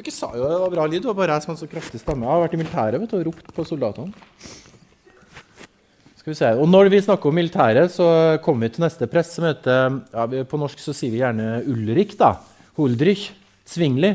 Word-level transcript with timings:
Dere 0.00 0.12
sa 0.16 0.30
jo 0.32 0.46
det 0.48 0.58
var 0.62 0.72
bra 0.72 0.84
lyd. 0.88 1.02
Det 1.02 1.10
var 1.10 1.16
bare 1.18 1.36
jeg 1.36 1.44
som 1.44 1.50
hadde 1.52 1.60
så 1.60 1.68
kraftig 1.68 1.98
stemme. 2.00 2.24
Jeg 2.24 2.32
har 2.32 2.42
vært 2.46 2.54
i 2.56 2.60
militæret 2.60 3.02
vet 3.02 3.10
du, 3.10 3.16
og 3.18 3.26
ropt 3.28 3.50
på 3.52 3.64
soldatene. 3.68 4.14
Skal 6.16 6.32
vi 6.32 6.36
se. 6.38 6.52
Og 6.56 6.68
når 6.68 6.88
vi 6.92 7.02
snakker 7.04 7.28
om 7.28 7.36
militæret, 7.36 7.92
så 7.92 8.06
kommer 8.44 8.64
vi 8.64 8.74
til 8.74 8.84
neste 8.86 9.08
prest, 9.12 9.36
som 9.36 9.44
heter 9.44 9.98
ja, 10.14 10.24
På 10.48 10.60
norsk 10.60 10.80
så 10.80 10.94
sier 10.96 11.12
vi 11.12 11.20
gjerne 11.20 11.60
Ulrik. 11.68 12.16
da. 12.16 12.34
Huldrich. 12.80 13.30
Svingli. 13.68 14.14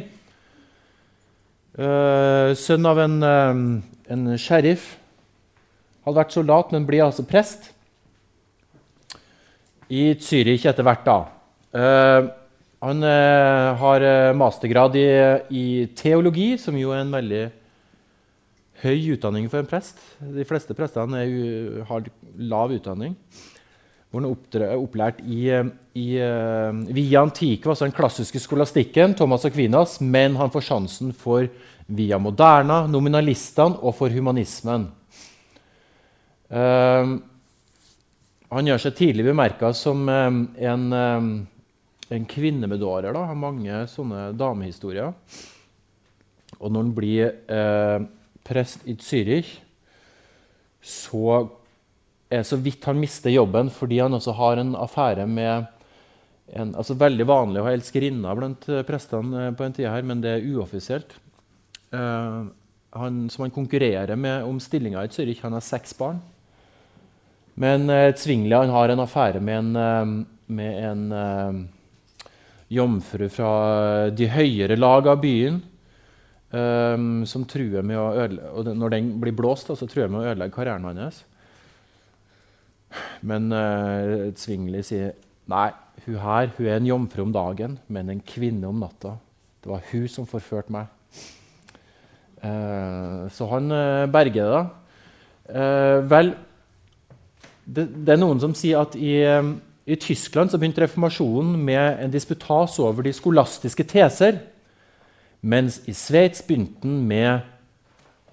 Uh, 1.77 2.55
sønn 2.57 2.89
av 2.89 3.03
en, 3.05 3.19
uh, 3.21 4.09
en 4.09 4.25
sheriff. 4.41 4.95
Hadde 6.05 6.17
vært 6.17 6.33
soldat, 6.33 6.73
men 6.73 6.87
blir 6.89 7.05
altså 7.05 7.27
prest. 7.29 7.69
I 9.93 10.15
Zürich 10.17 10.65
etter 10.65 10.85
hvert, 10.87 11.05
da. 11.05 11.19
Uh, 11.75 12.33
han 12.85 13.01
eh, 13.03 13.75
har 13.81 14.03
mastergrad 14.37 14.95
i, 14.99 15.07
i, 15.49 15.65
teologi, 15.97 16.53
som 16.61 16.75
jo 16.77 16.91
er 16.93 17.01
en 17.01 17.13
veldig 17.15 17.43
høy 18.83 19.15
utdanning 19.15 19.47
for 19.49 19.63
en 19.63 19.69
prest. 19.69 20.01
De 20.19 20.45
fleste 20.45 20.75
prestene 20.77 21.23
har 21.89 22.09
lav 22.37 22.75
utdanning. 22.75 23.15
Hvor 24.11 24.21
han 24.21 24.61
er 24.61 24.75
opplært 24.77 25.23
i, 25.25 25.47
i 25.97 26.05
uh, 26.21 26.77
via 26.93 27.23
antikke, 27.25 27.67
altså 27.67 27.87
den 27.87 27.95
klassiske 27.95 28.39
skolastikken, 28.39 29.15
Thomas 29.17 29.47
Aquinas, 29.49 29.97
men 29.99 30.37
han 30.39 30.53
får 30.53 30.67
sjansen 30.69 31.09
for 31.17 31.49
via 31.87 32.19
moderna, 32.21 32.83
nominalistene 32.87 33.81
og 33.81 33.97
for 33.97 34.13
humanismen. 34.13 34.85
Uh, 36.53 37.17
han 38.53 38.69
gjør 38.69 38.85
seg 38.85 38.95
tidlig 39.01 39.25
bemerka 39.25 39.73
som 39.75 40.05
en 40.07 40.87
en 42.13 42.25
kvinnemedårer. 42.29 43.13
da, 43.13 43.25
Har 43.25 43.35
mange 43.39 43.83
sånne 43.89 44.31
damehistorier. 44.37 45.13
Og 46.59 46.71
når 46.71 46.83
han 46.83 46.95
blir 46.95 47.31
eh, 47.51 48.07
prest 48.45 48.85
i 48.87 48.95
Zürich, 49.01 49.57
så 50.85 51.49
er 52.29 52.43
det 52.43 52.49
så 52.49 52.59
vidt 52.61 52.85
han 52.85 52.99
mister 52.99 53.33
jobben 53.33 53.71
fordi 53.73 53.99
han 54.01 54.13
også 54.13 54.33
har 54.37 54.61
en 54.61 54.75
affære 54.77 55.25
med 55.29 55.71
en, 56.53 56.75
altså 56.77 56.93
Veldig 56.93 57.25
vanlig 57.25 57.61
å 57.61 57.65
ha 57.65 57.71
elskerinne 57.73 58.33
blant 58.37 58.67
prestene 58.85 59.47
på 59.57 59.65
en 59.65 59.73
tid 59.73 59.87
her, 59.89 60.05
men 60.05 60.21
det 60.21 60.29
er 60.35 60.45
uoffisielt. 60.53 61.15
Eh, 61.89 62.45
han, 62.95 63.29
som 63.29 63.41
han 63.41 63.51
konkurrerer 63.51 64.15
med 64.15 64.43
om 64.43 64.59
stillinga 64.61 65.03
i 65.03 65.11
Zürich. 65.11 65.41
Han 65.41 65.57
har 65.57 65.65
seks 65.65 65.97
barn. 65.97 66.21
Men 67.55 67.89
eh, 67.89 68.13
Zwingli 68.15 68.55
har 68.55 68.89
en 68.89 69.03
affære 69.03 69.41
med 69.43 69.57
en, 69.57 69.75
eh, 69.75 70.25
med 70.47 70.83
en 70.89 71.11
eh, 71.11 71.59
jomfru 72.71 73.29
fra 73.29 73.51
de 74.15 74.27
høyere 74.31 74.77
lag 74.79 75.07
av 75.11 75.21
byen. 75.21 75.61
Um, 76.55 77.25
som 77.27 77.43
truer 77.49 77.83
med 77.83 77.97
å 77.99 78.11
ødelegge, 78.13 78.49
og 78.53 78.67
Når 78.77 78.91
den 78.93 79.07
blir 79.19 79.33
blåst, 79.35 79.67
så 79.67 79.87
truer 79.89 80.07
med 80.07 80.21
å 80.21 80.27
ødelegge 80.29 80.55
karrieren 80.55 80.85
hans. 80.85 81.23
Men 83.25 83.49
uh, 83.51 84.31
Zwingli 84.37 84.83
sier 84.85 85.15
nei, 85.51 85.71
hun 86.05 86.19
her 86.21 86.53
hun 86.55 86.67
er 86.67 86.77
en 86.77 86.87
jomfru 86.87 87.25
om 87.25 87.33
dagen, 87.33 87.79
men 87.87 88.13
en 88.13 88.21
kvinne 88.23 88.69
om 88.69 88.79
natta. 88.79 89.17
Det 89.59 89.73
var 89.73 89.83
hun 89.89 90.07
som 90.07 90.29
forførte 90.29 90.71
meg. 90.71 90.87
Uh, 92.39 93.25
så 93.33 93.49
han 93.51 93.73
uh, 93.73 94.05
berger 94.13 94.45
det. 94.45 94.51
da. 94.55 94.65
vel, 96.13 96.35
det, 97.65 97.89
det, 97.89 98.13
er 98.13 98.21
noen 98.21 98.39
som 98.39 98.53
sier 98.55 98.85
at 98.85 98.95
i 98.95 99.17
i 99.85 99.95
Tyskland 100.01 100.49
begynte 100.57 100.81
reformasjonen 100.81 101.59
med 101.61 101.99
en 102.01 102.13
disputas 102.13 102.79
over 102.81 103.05
de 103.05 103.13
skolastiske 103.13 103.85
teser. 103.85 104.39
Mens 105.45 105.77
i 105.85 105.93
Sveits 105.93 106.41
begynte 106.41 106.81
den 106.81 107.03
med 107.05 107.45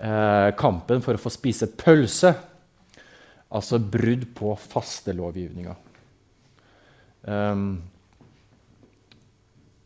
eh, 0.00 0.48
kampen 0.56 1.04
for 1.04 1.18
å 1.18 1.20
få 1.20 1.32
spise 1.32 1.68
pølse. 1.76 2.32
Altså 3.52 3.76
brudd 3.76 4.30
på 4.32 4.54
fastelovgivninga. 4.56 5.74
Um, 7.28 7.82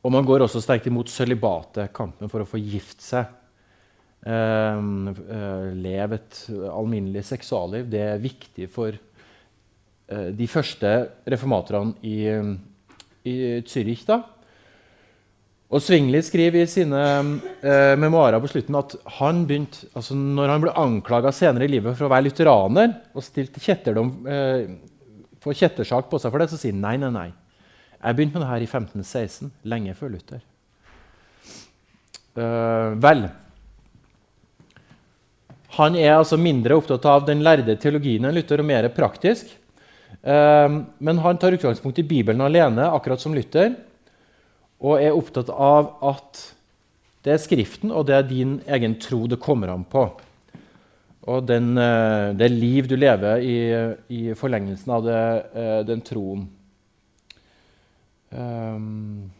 og 0.06 0.12
man 0.14 0.28
går 0.28 0.44
også 0.44 0.62
sterkt 0.62 0.86
imot 0.86 1.10
sølibatet, 1.10 1.90
kampen 1.92 2.30
for 2.30 2.44
å 2.44 2.46
få 2.46 2.60
gift 2.62 3.02
seg. 3.02 3.26
Um, 4.22 5.10
uh, 5.10 5.74
leve 5.74 6.20
et 6.20 6.38
alminnelig 6.70 7.26
seksualliv. 7.26 7.90
Det 7.90 8.04
er 8.06 8.22
viktig 8.22 8.70
for 8.70 8.94
de 10.06 10.46
første 10.46 10.90
reformatorene 11.26 11.96
i, 12.06 12.18
i 13.26 13.36
Zürich. 13.66 14.04
da. 14.06 14.20
Og 15.66 15.82
Svingli 15.82 16.20
skriver 16.22 16.62
i 16.62 16.68
sine 16.70 17.00
eh, 17.58 17.94
memoarer 17.98 18.38
på 18.42 18.50
slutten 18.52 18.76
at 18.78 18.92
han 19.18 19.42
begynte, 19.48 19.88
altså 19.98 20.14
når 20.14 20.52
han 20.52 20.62
ble 20.62 20.74
anklaga 20.78 21.32
senere 21.34 21.66
i 21.66 21.72
livet 21.72 21.96
for 21.98 22.06
å 22.06 22.12
være 22.12 22.28
lutheraner 22.28 22.92
og 23.10 23.24
stilte 23.26 23.62
kjetterdom, 23.62 24.12
eh, 24.30 24.68
få 25.42 25.54
kjettersak 25.58 26.06
på 26.10 26.20
seg 26.22 26.30
for 26.30 26.42
det, 26.42 26.48
så 26.52 26.60
sier 26.60 26.76
han 26.76 26.84
nei, 26.84 26.94
nei, 27.02 27.10
nei. 27.10 27.26
Jeg 27.96 28.14
begynte 28.14 28.38
med 28.38 28.46
det 28.46 28.52
her 28.52 28.62
i 28.62 28.70
1516, 28.70 29.50
lenge 29.66 29.96
før 29.98 30.14
Luther. 30.14 30.46
Eh, 32.36 32.94
vel 33.02 33.26
Han 35.76 35.96
er 35.98 36.14
altså 36.14 36.38
mindre 36.40 36.76
opptatt 36.78 37.04
av 37.10 37.26
den 37.26 37.42
lærde 37.44 37.74
teologien 37.80 38.24
enn 38.24 38.36
Luther 38.36 38.62
og 38.62 38.68
mer 38.68 38.86
praktisk. 38.94 39.50
Ehm, 40.26 40.84
men 40.98 41.18
han 41.22 41.38
tar 41.38 41.54
utgangspunkt 41.54 41.98
i 41.98 42.06
Bibelen 42.06 42.42
alene, 42.42 42.88
akkurat 42.90 43.22
som 43.22 43.34
Luther, 43.34 43.74
og 44.82 45.00
er 45.00 45.16
opptatt 45.16 45.50
av 45.52 45.94
at 46.04 46.42
det 47.26 47.34
er 47.34 47.42
Skriften 47.42 47.90
og 47.90 48.06
det 48.06 48.16
er 48.16 48.26
din 48.28 48.58
egen 48.70 48.98
tro 49.02 49.24
det 49.30 49.40
kommer 49.42 49.72
an 49.72 49.86
på. 49.88 50.04
Og 51.26 51.46
den, 51.46 51.72
eh, 51.78 52.34
det 52.38 52.50
liv 52.52 52.86
du 52.86 52.94
lever 52.96 53.42
i, 53.42 53.56
i 54.14 54.34
forlengelsen 54.34 54.92
av 54.94 55.06
det, 55.06 55.22
eh, 55.58 55.80
den 55.86 56.04
troen. 56.06 56.44
Um, 58.30 59.30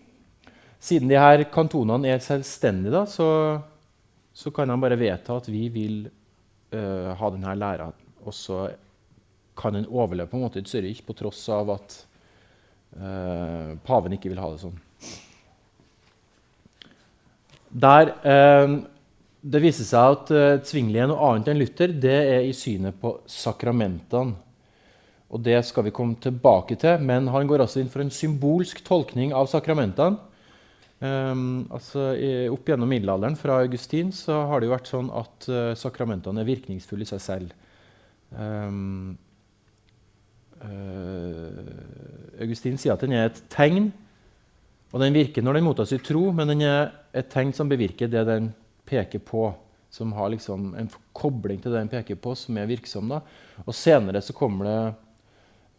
siden 0.80 1.10
de 1.10 1.18
her 1.18 1.42
kantonene 1.52 2.14
er 2.14 2.22
selvstendige, 2.22 2.94
da, 2.94 3.04
så, 3.10 3.28
så, 4.32 4.50
kan 4.54 4.70
han 4.70 4.80
bare 4.80 4.98
vedta 4.98 5.36
at 5.36 5.48
vi 5.50 5.66
vil 5.74 5.96
uh, 6.06 7.12
ha 7.18 7.30
denne 7.34 7.54
læra 7.58 7.88
også 8.26 8.68
kan 9.56 9.76
en 9.76 9.88
overleve 9.88 10.30
på 10.30 10.38
en 10.38 10.46
måte 10.46 10.60
i 10.60 10.66
Zürich 10.68 11.02
på 11.06 11.16
tross 11.16 11.42
av 11.52 11.72
at 11.76 11.96
eh, 12.98 13.72
paven 13.86 14.16
ikke 14.16 14.32
vil 14.32 14.42
ha 14.42 14.50
det 14.52 14.62
sånn. 14.64 14.76
Der 17.76 18.12
eh, 18.24 18.76
Det 19.46 19.62
viser 19.62 19.86
seg 19.86 20.16
at 20.16 20.32
eh, 20.34 20.60
Zwingli 20.66 21.00
er 21.02 21.10
noe 21.10 21.30
annet 21.30 21.52
enn 21.52 21.60
Luther. 21.60 21.92
Det 21.92 22.18
er 22.36 22.46
i 22.46 22.54
synet 22.56 22.98
på 23.00 23.18
sakramentene. 23.30 24.42
Og 25.26 25.42
Det 25.42 25.58
skal 25.66 25.88
vi 25.88 25.94
komme 25.94 26.14
tilbake 26.22 26.76
til, 26.78 27.02
men 27.02 27.26
han 27.34 27.48
går 27.50 27.64
også 27.64 27.80
inn 27.82 27.90
for 27.90 28.04
en 28.04 28.14
symbolsk 28.14 28.78
tolkning 28.86 29.34
av 29.34 29.48
sakramentene. 29.50 30.20
Um, 30.96 31.66
altså, 31.74 32.14
opp 32.54 32.70
gjennom 32.70 32.88
middelalderen, 32.88 33.34
fra 33.36 33.58
Augustin, 33.60 34.14
så 34.16 34.38
har 34.48 34.62
det 34.62 34.68
jo 34.68 34.72
vært 34.72 34.88
sånn 34.88 35.10
at 35.12 35.48
uh, 35.50 35.74
sakramentene 35.76 36.40
er 36.40 36.48
virkningsfulle 36.48 37.04
i 37.04 37.10
seg 37.10 37.20
selv. 37.20 37.50
Um, 38.30 39.18
uh, 40.62 42.40
Augustin 42.42 42.78
sier 42.80 42.94
at 42.94 43.04
den 43.04 43.14
er 43.16 43.30
et 43.30 43.40
tegn, 43.52 43.90
og 44.92 45.02
den 45.02 45.16
virker 45.16 45.44
når 45.44 45.58
den 45.58 45.66
mottas 45.66 45.92
i 45.92 46.00
tro, 46.00 46.30
men 46.32 46.48
den 46.52 46.62
er 46.64 46.92
et 47.16 47.28
tegn 47.32 47.52
som 47.56 47.68
bevirker 47.68 48.08
det 48.10 48.22
den 48.28 48.50
peker 48.88 49.20
på. 49.24 49.50
Som 49.92 50.12
har 50.16 50.28
liksom 50.32 50.74
en 50.76 50.88
kobling 51.16 51.60
til 51.62 51.72
det 51.72 51.80
den 51.80 51.90
peker 51.92 52.18
på, 52.20 52.34
som 52.36 52.56
er 52.58 52.68
virksom. 52.68 53.08
Da. 53.08 53.20
Og 53.64 53.74
senere 53.76 54.20
så 54.24 54.34
kommer 54.36 54.68
det 54.68 54.80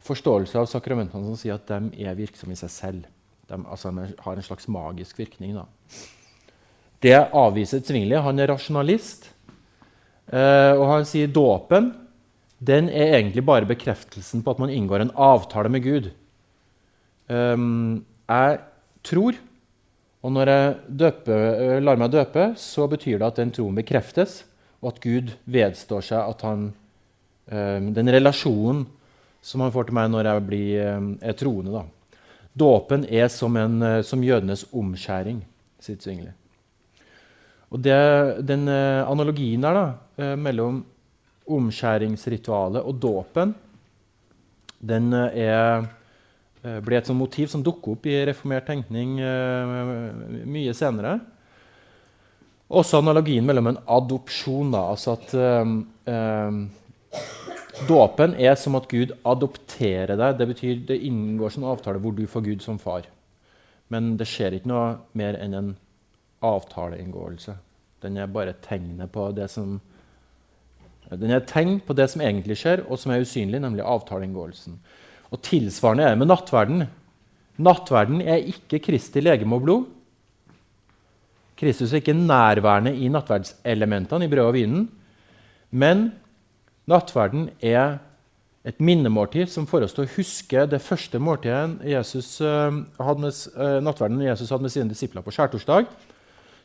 forståelse 0.08 0.58
av 0.58 0.70
sakramentene 0.72 1.28
som 1.28 1.38
sier 1.38 1.58
at 1.58 1.68
de 1.70 2.06
er 2.06 2.18
virksomme 2.18 2.56
i 2.56 2.60
seg 2.60 2.72
selv. 2.74 3.10
Altså, 3.52 3.92
de 3.94 4.08
har 4.24 4.40
en 4.40 4.46
slags 4.46 4.68
magisk 4.72 5.20
virkning. 5.20 5.56
Da. 5.58 5.66
Det 7.04 7.16
avviser 7.36 7.84
Zwingli. 7.86 8.16
Han 8.16 8.40
er 8.40 8.52
rasjonalist. 8.54 9.30
uh, 10.34 10.74
og 10.76 10.86
han 10.92 11.06
sier 11.08 11.30
dåpen 11.32 11.94
den 12.58 12.90
er 12.90 13.20
egentlig 13.20 13.44
bare 13.46 13.70
bekreftelsen 13.70 14.42
på 14.42 14.54
at 14.54 14.62
man 14.62 14.72
inngår 14.74 15.04
en 15.04 15.14
avtale 15.14 15.70
med 15.70 15.84
Gud. 15.86 16.10
Um, 17.30 18.06
jeg 18.28 18.60
tror, 19.06 19.38
og 20.26 20.34
når 20.34 20.52
jeg 20.52 20.76
døper, 21.04 21.44
eh, 21.62 21.84
lar 21.84 22.00
meg 22.00 22.12
døpe, 22.12 22.50
så 22.58 22.88
betyr 22.90 23.20
det 23.20 23.28
at 23.28 23.42
den 23.42 23.54
troen 23.54 23.78
bekreftes, 23.78 24.42
og 24.82 24.96
at 24.96 25.02
Gud 25.04 25.36
vedstår 25.46 26.02
seg 26.10 26.18
at 26.24 26.42
han, 26.48 26.72
um, 27.52 27.94
den 27.94 28.10
relasjonen 28.14 28.88
som 29.42 29.62
han 29.62 29.72
får 29.72 29.88
til 29.88 29.98
meg 30.00 30.10
når 30.12 30.32
jeg 30.32 30.48
blir, 30.50 30.98
um, 30.98 31.14
er 31.22 31.38
troende. 31.38 31.78
Da. 31.78 32.18
Dåpen 32.58 33.06
er 33.06 33.30
som, 33.30 33.56
en, 33.56 33.80
eh, 33.86 34.02
som 34.02 34.26
jødenes 34.26 34.66
omskjæring, 34.74 35.44
sier 35.80 36.02
Zwingli. 36.02 36.34
Og 37.70 37.82
det, 37.84 38.02
den 38.48 38.70
analogien 38.72 39.62
der 39.62 39.76
da, 39.76 40.36
mellom 40.40 40.86
omskjæringsritualet 41.54 42.84
og 42.84 43.00
dåpen 43.02 43.56
den 44.80 45.14
eh, 45.14 45.48
er, 45.48 45.88
eh, 46.64 46.80
ble 46.86 47.00
et 47.00 47.10
motiv 47.16 47.50
som 47.52 47.64
dukker 47.66 47.96
opp 47.96 48.06
i 48.10 48.20
reformert 48.30 48.68
tenkning 48.70 49.18
uh, 49.22 50.46
mye 50.46 50.74
senere. 50.78 51.18
Også 52.68 53.00
analogien 53.00 53.46
mellom 53.48 53.72
en 53.72 53.80
adopsjon. 53.88 54.74
Da, 54.76 54.84
altså 54.92 55.16
at 55.16 55.34
um, 55.38 56.68
Dåpen 57.88 58.34
er 58.42 58.56
som 58.58 58.76
at 58.76 58.88
Gud 58.90 59.14
adopterer 59.26 60.18
deg. 60.18 60.38
Det 60.40 60.48
betyr 60.50 60.80
det 60.90 60.98
inngår 61.06 61.60
en 61.60 61.68
avtale 61.72 62.02
hvor 62.02 62.16
du 62.18 62.26
får 62.28 62.44
Gud 62.50 62.66
som 62.66 62.80
far. 62.82 63.06
Men 63.94 64.16
det 64.20 64.28
skjer 64.28 64.58
ikke 64.58 64.72
noe 64.72 64.88
mer 65.18 65.38
enn 65.40 65.54
en 65.56 65.70
avtaleinngåelse. 66.44 67.54
Den 68.04 68.18
er 68.18 68.34
bare 68.34 68.58
tegnet 68.66 69.14
på 69.14 69.30
det 69.38 69.48
som 69.54 69.78
den 71.16 71.32
er 71.32 71.40
et 71.40 71.48
tegn 71.48 71.78
på 71.80 71.96
det 71.96 72.10
som 72.12 72.22
egentlig 72.22 72.58
skjer, 72.60 72.84
og 72.88 73.00
som 73.00 73.14
er 73.14 73.24
usynlig, 73.24 73.62
nemlig 73.64 73.86
avtaleinngåelsen. 73.88 74.80
Og 75.32 75.42
Tilsvarende 75.44 76.04
er 76.04 76.16
det 76.16 76.20
med 76.20 76.32
nattverden. 76.32 76.88
Nattverden 77.64 78.22
er 78.22 78.44
ikke 78.52 78.82
Kristi 78.84 79.24
legeme 79.24 79.56
og 79.56 79.64
blod. 79.64 79.86
Kristus 81.58 81.94
er 81.94 82.04
ikke 82.04 82.14
nærværende 82.14 82.94
i 82.94 83.08
nattverdselementene 83.10 84.28
i 84.28 84.30
brødet 84.30 84.52
og 84.52 84.54
vinen. 84.54 84.84
Men 85.72 86.12
nattverden 86.88 87.50
er 87.62 87.98
et 88.68 88.80
minnemåltid 88.84 89.50
som 89.50 89.66
får 89.68 89.88
oss 89.88 89.96
til 89.96 90.06
å 90.06 90.12
huske 90.18 90.66
det 90.70 90.82
første 90.84 91.20
måltidet 91.24 91.86
Jesus, 91.88 92.36
uh, 92.44 92.70
hadde 93.00 93.24
med, 93.24 93.42
uh, 93.56 93.80
nattverden 93.84 94.22
Jesus 94.26 94.52
hadde 94.52 94.68
med 94.68 94.74
sine 94.74 94.92
disipler 94.92 95.24
på 95.24 95.34
skjærtorsdag. 95.34 95.88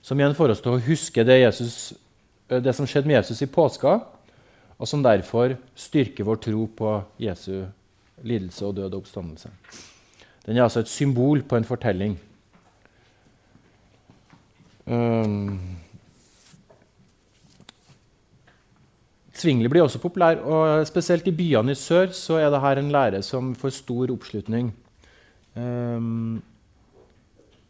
Som 0.02 0.18
igjen 0.18 0.34
får 0.34 0.56
oss 0.56 0.64
til 0.64 0.74
å 0.74 0.82
huske 0.82 1.24
det, 1.24 1.38
Jesus, 1.44 1.76
uh, 2.50 2.58
det 2.58 2.74
som 2.76 2.88
skjedde 2.90 3.08
med 3.08 3.20
Jesus 3.20 3.44
i 3.46 3.50
påska, 3.50 4.00
og 4.82 4.88
som 4.90 5.02
derfor 5.04 5.54
styrker 5.78 6.26
vår 6.26 6.40
tro 6.42 6.66
på 6.66 6.96
Jesu 7.22 7.62
lidelse 8.26 8.66
og 8.66 8.76
død 8.76 8.90
og 8.90 9.04
oppstandelse. 9.04 9.50
Den 10.42 10.58
er 10.58 10.64
altså 10.64 10.82
et 10.82 10.90
symbol 10.90 11.44
på 11.46 11.56
en 11.56 11.66
fortelling. 11.66 12.16
Um, 14.86 15.78
Svingli 19.32 19.70
blir 19.70 19.86
også 19.86 20.02
populær, 20.02 20.42
og 20.42 20.86
spesielt 20.86 21.26
i 21.30 21.34
byene 21.34 21.74
i 21.74 21.78
sør 21.78 22.10
så 22.14 22.40
er 22.42 22.50
dette 22.50 22.82
en 22.82 22.90
lære 22.94 23.22
som 23.22 23.54
får 23.54 23.78
stor 23.78 24.10
oppslutning. 24.10 24.72
Um, 25.54 26.42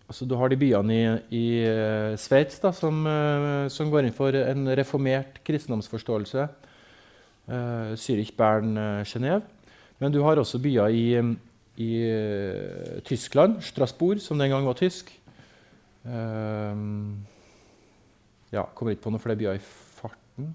altså 0.08 0.24
du 0.24 0.34
har 0.40 0.48
de 0.48 0.56
byene 0.56 0.96
i, 0.96 1.04
i 1.36 1.44
uh, 1.68 2.16
Sveits 2.16 2.60
som, 2.78 3.04
uh, 3.04 3.68
som, 3.68 3.92
går 3.92 4.08
inn 4.08 4.16
for 4.16 4.32
en 4.32 4.68
reformert 4.80 5.42
kristendomsforståelse. 5.44 6.48
Uh, 7.48 7.96
Zürich, 7.96 8.36
Bern, 8.36 8.76
uh, 8.76 9.02
Genéve. 9.04 9.42
Men 9.98 10.12
du 10.12 10.22
har 10.22 10.36
også 10.36 10.58
byer 10.58 10.86
i, 10.86 11.34
i 11.76 11.90
uh, 12.10 13.00
Tyskland, 13.04 13.62
Strasbourg, 13.62 14.20
som 14.20 14.38
den 14.38 14.50
gang 14.50 14.66
var 14.66 14.78
tysk. 14.78 15.10
Uh, 16.04 16.78
ja, 18.52 18.62
kommer 18.74 18.92
ikke 18.92 19.06
på 19.06 19.14
noen 19.14 19.22
flere 19.22 19.38
byer 19.40 19.58
i 19.58 19.62
farten. 19.62 20.52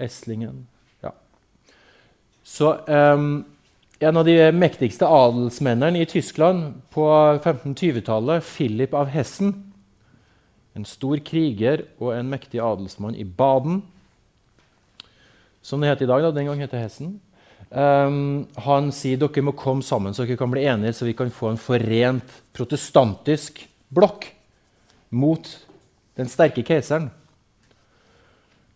Eslingen 0.00 0.66
ja. 1.04 1.12
Så 2.42 2.72
um, 2.88 3.44
En 4.00 4.16
av 4.16 4.24
de 4.24 4.36
mektigste 4.56 5.04
adelsmennene 5.04 6.00
i 6.00 6.08
Tyskland 6.08 6.78
på 6.88 7.04
1520-tallet, 7.36 8.46
Philip 8.48 8.94
av 8.96 9.10
Hessen, 9.12 9.52
en 10.78 10.86
stor 10.86 11.20
kriger 11.26 11.84
og 11.98 12.14
en 12.14 12.30
mektig 12.30 12.60
adelsmann 12.62 13.16
i 13.18 13.24
Baden, 13.24 13.80
som 15.62 15.80
det 15.80 15.90
heter 15.90 16.06
i 16.06 16.10
dag. 16.10 16.22
Da. 16.24 16.32
Den 16.36 16.48
gang 16.50 16.62
heter 16.62 16.82
Hessen. 16.82 17.18
Um, 17.70 18.48
han 18.58 18.88
sier 18.94 19.20
dere 19.20 19.44
må 19.46 19.52
komme 19.54 19.84
sammen 19.86 20.14
så 20.16 20.24
dere 20.24 20.38
kan 20.40 20.50
bli 20.50 20.64
enige, 20.66 20.96
så 20.96 21.06
vi 21.06 21.14
kan 21.14 21.30
få 21.30 21.52
en 21.52 21.60
forent 21.60 22.40
protestantisk 22.56 23.60
blokk 23.94 24.26
mot 25.14 25.46
den 26.18 26.30
sterke 26.30 26.64
keiseren. 26.66 27.10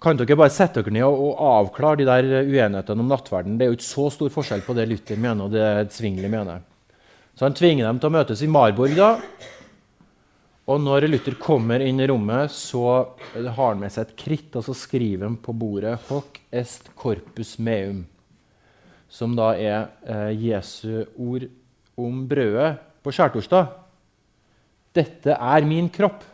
Kan 0.05 0.19
dere 0.21 0.37
bare 0.37 0.53
sette 0.53 0.83
dere 0.83 0.95
ned 0.95 1.07
og, 1.09 1.17
og 1.33 1.43
avklare 1.49 2.03
de 2.03 2.07
der 2.07 2.29
uenighetene 2.45 3.03
om 3.03 3.11
nattverden? 3.11 3.57
Det 3.59 3.67
er 3.67 3.73
jo 3.73 3.79
ikke 3.79 3.89
så 3.89 4.07
stor 4.13 4.33
forskjell 4.35 4.63
på 4.67 4.77
det 4.77 4.87
Luther 4.91 5.19
mener 5.19 5.47
og 5.47 5.55
det 5.55 5.95
Zwingli 5.95 6.31
mener. 6.31 6.63
Så 7.35 7.49
han 7.49 7.57
tvinger 7.57 7.89
dem 7.89 7.99
til 7.99 8.11
å 8.11 8.15
møtes 8.15 8.43
i 8.45 8.51
Marburg 8.51 8.95
da. 8.99 9.15
Og 10.65 10.81
når 10.81 11.05
Luther 11.11 11.35
kommer 11.37 11.83
inn 11.85 11.99
i 12.01 12.07
rommet, 12.09 12.53
så 12.53 13.13
har 13.35 13.53
han 13.59 13.83
med 13.83 13.93
seg 13.93 14.07
et 14.07 14.17
kritt, 14.17 14.55
og 14.57 14.65
så 14.65 14.73
skriver 14.77 15.27
han 15.27 15.37
på 15.37 15.53
bordet 15.53 15.99
'Hoc 16.09 16.41
est 16.51 16.89
corpus 16.97 17.59
meum', 17.59 18.07
som 19.09 19.37
da 19.37 19.53
er 19.53 19.91
eh, 20.09 20.33
Jesu 20.49 21.05
ord 21.21 21.45
om 21.97 22.25
brødet 22.29 22.79
på 23.05 23.13
skjærtorsdag. 23.13 23.69
Dette 24.95 25.37
er 25.37 25.67
min 25.67 25.91
kropp. 25.93 26.25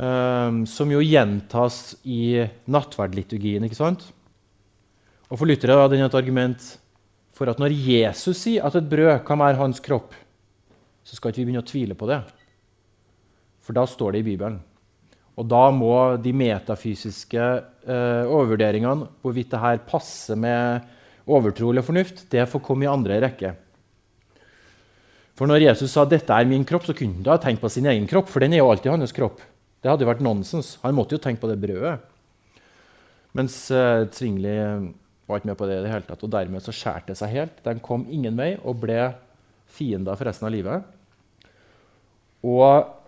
Um, 0.00 0.64
som 0.70 0.88
jo 0.88 1.02
gjentas 1.02 1.96
i 2.06 2.46
nattverdliturgien. 2.70 3.64
ikke 3.64 3.76
sant? 3.76 4.04
Og 5.28 5.38
For 5.38 5.46
lyttere 5.46 5.76
er 5.76 5.88
det 5.88 6.00
et 6.00 6.14
argument 6.14 6.78
for 7.34 7.50
at 7.50 7.58
når 7.58 7.74
Jesus 7.74 8.38
sier 8.38 8.64
at 8.64 8.74
et 8.74 8.88
brød 8.88 9.24
kan 9.26 9.38
være 9.38 9.58
hans 9.60 9.80
kropp, 9.80 10.14
så 11.10 11.18
skal 11.18 11.32
ikke 11.32 11.42
vi 11.42 11.48
begynne 11.48 11.64
å 11.64 11.66
tvile 11.66 11.96
på 11.98 12.06
det. 12.06 12.20
For 13.66 13.74
da 13.74 13.82
står 13.90 14.14
det 14.14 14.22
i 14.22 14.28
Bibelen. 14.30 14.60
Og 15.40 15.46
da 15.48 15.64
må 15.74 15.94
de 16.22 16.32
metafysiske 16.36 17.40
eh, 17.40 18.28
overvurderingene, 18.28 19.08
hvorvidt 19.24 19.50
det 19.54 19.62
her 19.62 19.82
passer 19.88 20.38
med 20.38 20.86
overtro 21.30 21.70
eller 21.72 21.86
fornuft, 21.86 22.26
det 22.30 22.46
får 22.50 22.62
komme 22.64 22.86
i 22.86 22.90
andre 22.90 23.18
rekke. 23.24 23.54
For 25.38 25.48
når 25.48 25.64
Jesus 25.64 25.94
sa 25.96 26.04
'dette 26.04 26.30
er 26.36 26.46
min 26.46 26.66
kropp', 26.68 26.86
så 26.86 26.94
kunne 26.94 27.16
han 27.18 27.26
da 27.26 27.38
tenkt 27.40 27.62
på 27.62 27.70
sin 27.72 27.86
egen 27.86 28.06
kropp, 28.06 28.28
for 28.28 28.44
den 28.44 28.52
er 28.52 28.60
jo 28.60 28.70
alltid 28.70 28.92
hans 28.92 29.16
kropp. 29.16 29.40
Det 29.80 29.88
hadde 29.88 30.04
jo 30.04 30.10
vært 30.10 30.20
nonsens. 30.20 30.76
Han 30.82 30.94
måtte 30.94 31.16
jo 31.16 31.22
tenke 31.24 31.40
på 31.40 31.48
det 31.48 31.60
brødet. 31.60 31.98
Mens 33.32 33.70
eh, 33.70 34.06
Zwingli 34.12 34.58
var 35.26 35.40
ikke 35.40 35.48
med 35.48 35.56
på 35.56 35.66
det 35.66 35.78
i 35.78 35.82
det 35.86 35.92
hele 35.92 36.04
tatt. 36.04 36.22
Og 36.26 36.30
dermed 36.30 36.60
så 36.60 36.74
skjærte 36.74 37.14
det 37.14 37.16
seg 37.16 37.32
helt. 37.32 37.62
De 37.64 37.78
kom 37.80 38.04
ingen 38.10 38.36
vei 38.36 38.58
og 38.60 38.82
ble 38.82 39.14
fiender 39.70 40.18
for 40.18 40.28
resten 40.28 40.50
av 40.50 40.52
livet. 40.52 40.84
Og 42.46 43.00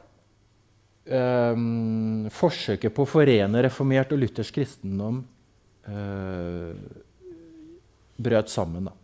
um, 1.09 2.27
forsøket 2.33 2.95
på 2.95 3.05
å 3.05 3.09
forene 3.09 3.63
reformert 3.65 4.13
og 4.15 4.21
luthersk 4.23 4.59
kristendom 4.59 5.23
uh, 5.89 6.75
brøt 8.23 8.53
sammen. 8.53 8.91
da. 8.91 8.95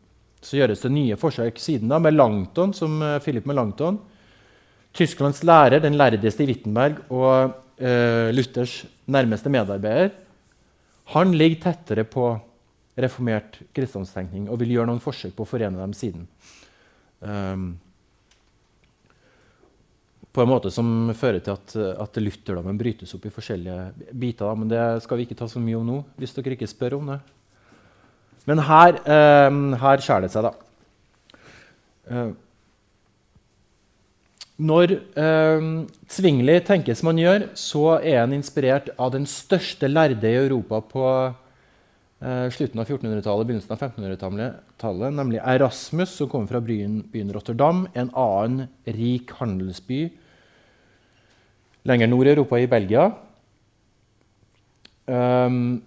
Så 0.45 0.61
gjøres 0.61 0.85
det 0.85 0.93
nye 0.95 1.19
forsøk 1.19 1.59
siden 1.63 1.91
da, 1.91 1.99
med 2.03 2.17
Langton, 2.17 2.75
som 2.77 3.01
uh, 3.03 3.17
Philip 3.25 3.49
Melanchthon, 3.49 3.99
Tysklands 4.95 5.43
lærer, 5.47 5.83
den 5.85 5.99
lærdeste 5.99 6.45
i 6.45 6.49
Wittenberg 6.51 7.03
og 7.13 7.57
uh, 7.81 8.29
Luthers 8.35 8.81
nærmeste 9.09 9.53
medarbeider, 9.53 10.15
han 11.15 11.33
ligger 11.33 11.63
tettere 11.71 12.05
på 12.05 12.31
reformert 12.99 13.61
kristendomstenkning 13.73 14.49
og 14.51 14.59
vil 14.61 14.75
gjøre 14.75 14.91
noen 14.91 15.03
forsøk 15.03 15.33
på 15.37 15.47
å 15.47 15.49
forene 15.49 15.79
dem 15.81 15.95
siden. 15.97 16.27
Um, 17.21 17.71
på 20.39 20.45
en 20.45 20.53
måte 20.53 20.71
som 20.71 21.11
fører 21.19 21.43
til 21.43 21.57
at, 21.57 21.75
at 22.07 22.19
lutherdommen 22.23 22.79
brytes 22.79 23.15
opp 23.17 23.27
i 23.27 23.35
forskjellige 23.35 24.13
biter. 24.15 24.55
Men 24.55 24.71
det 24.71 24.85
skal 25.03 25.19
vi 25.19 25.27
ikke 25.27 25.39
ta 25.41 25.51
så 25.51 25.59
mye 25.63 25.81
om 25.81 25.89
nå, 25.89 25.99
hvis 26.21 26.37
dere 26.37 26.55
ikke 26.55 26.71
spør 26.71 27.01
om 27.01 27.11
det. 27.11 27.19
Men 28.49 28.63
her, 28.65 29.01
eh, 29.03 29.57
her 29.83 30.05
skjærer 30.05 30.29
det 30.29 30.31
seg, 30.33 30.47
da. 30.47 30.53
Eh, 32.09 32.31
når 34.59 34.95
eh, 34.97 35.67
Zwingli 36.11 36.57
tenker 36.67 36.97
som 36.99 37.13
han 37.13 37.21
gjør, 37.23 37.45
så 37.59 37.85
er 37.99 38.23
han 38.25 38.33
inspirert 38.35 38.89
av 38.99 39.13
den 39.15 39.27
største 39.31 39.91
lærde 39.91 40.27
i 40.31 40.39
Europa 40.41 40.81
på 40.95 41.05
eh, 41.29 42.47
slutten 42.55 42.83
av 42.83 42.89
1400-tallet 42.89 43.51
begynnelsen 43.51 43.75
av 43.77 43.85
1500-tallet, 43.85 45.15
nemlig 45.15 45.43
Erasmus, 45.43 46.17
som 46.17 46.31
kommer 46.33 46.51
fra 46.51 46.63
byen, 46.65 47.03
byen, 47.13 47.31
Rotterdam, 47.37 47.85
en 47.95 48.11
annen 48.19 48.67
rik 48.99 49.37
handelsby 49.39 50.09
lenger 51.89 52.11
nord 52.11 52.29
i 52.29 52.33
Europa, 52.35 52.59
i 52.61 52.69
Belgia, 52.69 53.09
um, 55.09 55.79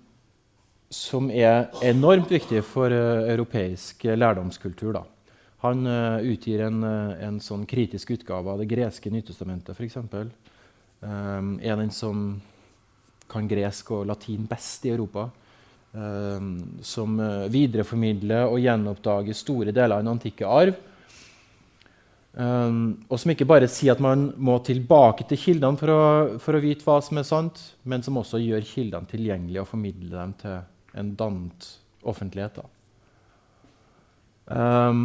som 0.91 1.29
er 1.31 1.69
enormt 1.87 2.31
viktig 2.31 2.63
for 2.67 2.91
uh, 2.91 3.27
europeisk 3.31 4.07
lærdomskultur. 4.09 4.93
da. 4.97 5.03
Han 5.63 5.85
uh, 5.87 6.19
utgir 6.25 6.65
en, 6.65 6.81
uh, 6.83 7.13
en, 7.21 7.39
sånn 7.39 7.67
kritisk 7.69 8.15
utgave 8.17 8.51
av 8.51 8.63
det 8.63 8.69
greske 8.71 9.11
Nytestamentet, 9.13 9.77
f.eks. 9.77 9.99
Um, 11.01 11.55
er 11.61 11.77
den 11.79 11.93
som 11.93 12.41
kan 13.31 13.47
gresk 13.47 13.93
og 13.95 14.09
latin 14.09 14.49
best 14.49 14.85
i 14.85 14.91
Europa. 14.91 15.29
Um, 15.91 16.79
som 16.87 17.17
videreformidler 17.51 18.47
og 18.47 18.61
gjenoppdager 18.63 19.35
store 19.35 19.73
deler 19.75 19.97
av 19.97 20.05
den 20.05 20.13
antikke 20.13 20.47
arv. 20.47 20.77
Um, 22.31 23.01
og 23.11 23.19
som 23.19 23.33
ikke 23.33 23.47
bare 23.47 23.67
sier 23.67 23.91
at 23.91 24.03
man 24.03 24.29
må 24.39 24.53
tilbake 24.63 25.25
til 25.27 25.39
kildene 25.39 25.79
for 25.79 25.91
å, 25.91 26.03
for 26.39 26.55
å 26.55 26.61
vite 26.63 26.85
hva 26.87 27.01
som 27.03 27.19
er 27.19 27.27
sant, 27.27 27.59
men 27.83 28.05
som 28.05 28.19
også 28.21 28.39
gjør 28.39 28.63
kildene 28.69 29.09
tilgjengelige 29.11 29.65
og 29.65 29.67
formidler 29.67 30.15
dem 30.15 30.37
til 30.39 31.01
en 31.01 31.11
dannet 31.19 31.67
offentlighet. 32.07 32.61
Um, 34.47 35.03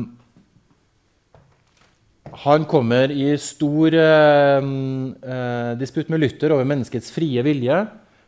Han 2.47 2.65
kommer 2.67 3.11
i 3.11 3.37
stor 3.39 3.95
uh, 3.95 4.59
eh, 4.59 5.73
disputt 5.79 6.09
med 6.11 6.21
Luther 6.21 6.55
over 6.57 6.67
menneskets 6.67 7.13
frie 7.15 7.43
vilje. 7.47 7.85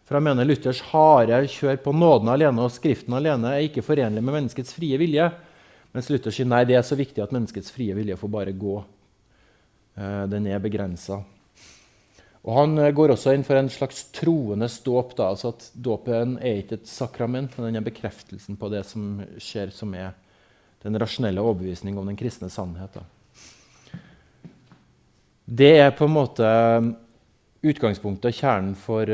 For 0.06 0.16
han 0.16 0.24
mener 0.24 0.46
Luthers 0.46 0.80
harde 0.88 1.42
kjør 1.52 1.80
på 1.84 1.92
nåden 1.92 2.30
alene 2.32 2.62
og 2.64 2.72
Skriften 2.72 3.16
alene 3.18 3.50
er 3.52 3.66
ikke 3.66 3.84
forenlig 3.84 4.22
med 4.22 4.38
menneskets 4.38 4.72
frie 4.72 4.96
vilje. 5.00 5.26
Mens 5.96 6.10
Luther 6.12 6.34
sier 6.34 6.48
nei, 6.48 6.64
det 6.68 6.76
er 6.76 6.84
så 6.86 6.98
viktig 6.98 7.22
at 7.24 7.32
menneskets 7.34 7.72
frie 7.72 7.94
vilje 7.96 8.16
får 8.20 8.32
bare 8.32 8.54
gå. 8.56 8.76
Eh, 9.98 10.24
den 10.30 10.46
er 10.50 10.62
begrensa. 10.62 11.22
Og 12.44 12.54
Han 12.54 12.78
eh, 12.78 12.92
går 12.94 13.14
også 13.14 13.34
inn 13.34 13.46
for 13.46 13.58
en 13.58 13.70
slags 13.72 14.04
troende 14.14 14.68
dåp. 14.84 15.16
Altså 15.18 15.54
at 15.54 15.70
dåpen 15.74 16.36
er 16.38 16.62
ikke 16.62 16.78
et 16.80 16.90
sakrament, 16.90 17.56
men 17.56 17.70
den 17.70 17.80
er 17.80 17.88
bekreftelsen 17.88 18.60
på 18.60 18.70
det 18.72 18.84
som 18.88 19.22
skjer, 19.40 19.72
som 19.74 19.94
er 19.96 20.12
den 20.84 20.98
rasjonelle 21.00 21.42
overbevisning 21.42 21.98
om 21.98 22.06
den 22.06 22.18
kristne 22.18 22.50
sannhet. 22.52 22.94
Da. 22.94 23.02
Det 25.48 25.74
er 25.80 25.94
på 25.96 26.06
en 26.06 26.14
måte 26.14 26.46
um, 26.78 26.92
utgangspunktet 27.64 28.28
og 28.30 28.36
kjernen 28.36 28.74
for, 28.78 29.10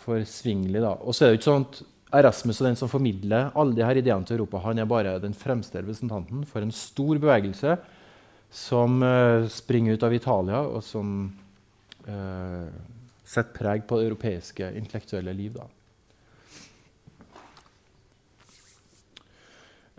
for 0.00 0.22
Svingli. 0.24 0.80
Og 0.80 1.12
så 1.12 1.26
er 1.26 1.28
det 1.28 1.34
jo 1.34 1.40
ikke 1.40 1.48
sånn 1.50 1.66
at 1.66 1.82
Erasmus 2.10 2.58
og 2.60 2.66
den 2.66 2.78
som 2.78 2.90
formidler 2.90 3.52
alle 3.54 3.76
de 3.76 3.84
her 3.86 4.00
ideene 4.00 4.26
til 4.26 4.40
Europa, 4.40 4.62
han 4.64 4.80
er 4.82 4.88
bare 4.90 5.18
den 5.22 5.34
fremste 5.36 5.78
representanten 5.78 6.42
for 6.48 6.64
en 6.64 6.74
stor 6.74 7.20
bevegelse 7.22 7.76
som 8.50 8.98
uh, 9.04 9.46
springer 9.50 9.94
ut 9.94 10.06
av 10.06 10.14
Italia, 10.14 10.64
og 10.66 10.82
som 10.82 11.28
uh, 12.08 12.66
setter 13.22 13.54
preg 13.54 13.84
på 13.86 14.00
det 14.00 14.08
europeiske 14.08 14.72
intellektuelle 14.80 15.34
liv. 15.38 15.54
da. 15.54 15.68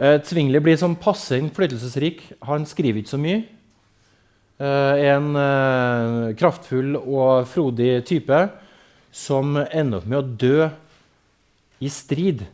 Uh, 0.01 0.18
Tvingli 0.25 0.60
blir 0.60 0.80
sånn 0.82 1.00
passe 1.00 1.39
innflytelsesrik. 1.39 2.25
Han 2.50 2.68
skriver 2.68 3.03
ikke 3.03 3.15
så 3.15 3.22
mye. 3.22 3.41
Uh, 4.62 4.94
en 5.10 5.32
eh, 5.41 6.36
kraftfull 6.38 6.94
og 7.00 7.48
frodig 7.50 8.03
type 8.06 8.44
som 9.10 9.56
ender 9.58 9.98
opp 9.98 10.06
med 10.12 10.20
å 10.20 10.36
dø 10.38 10.68
i 11.81 11.89
strid 11.89 12.45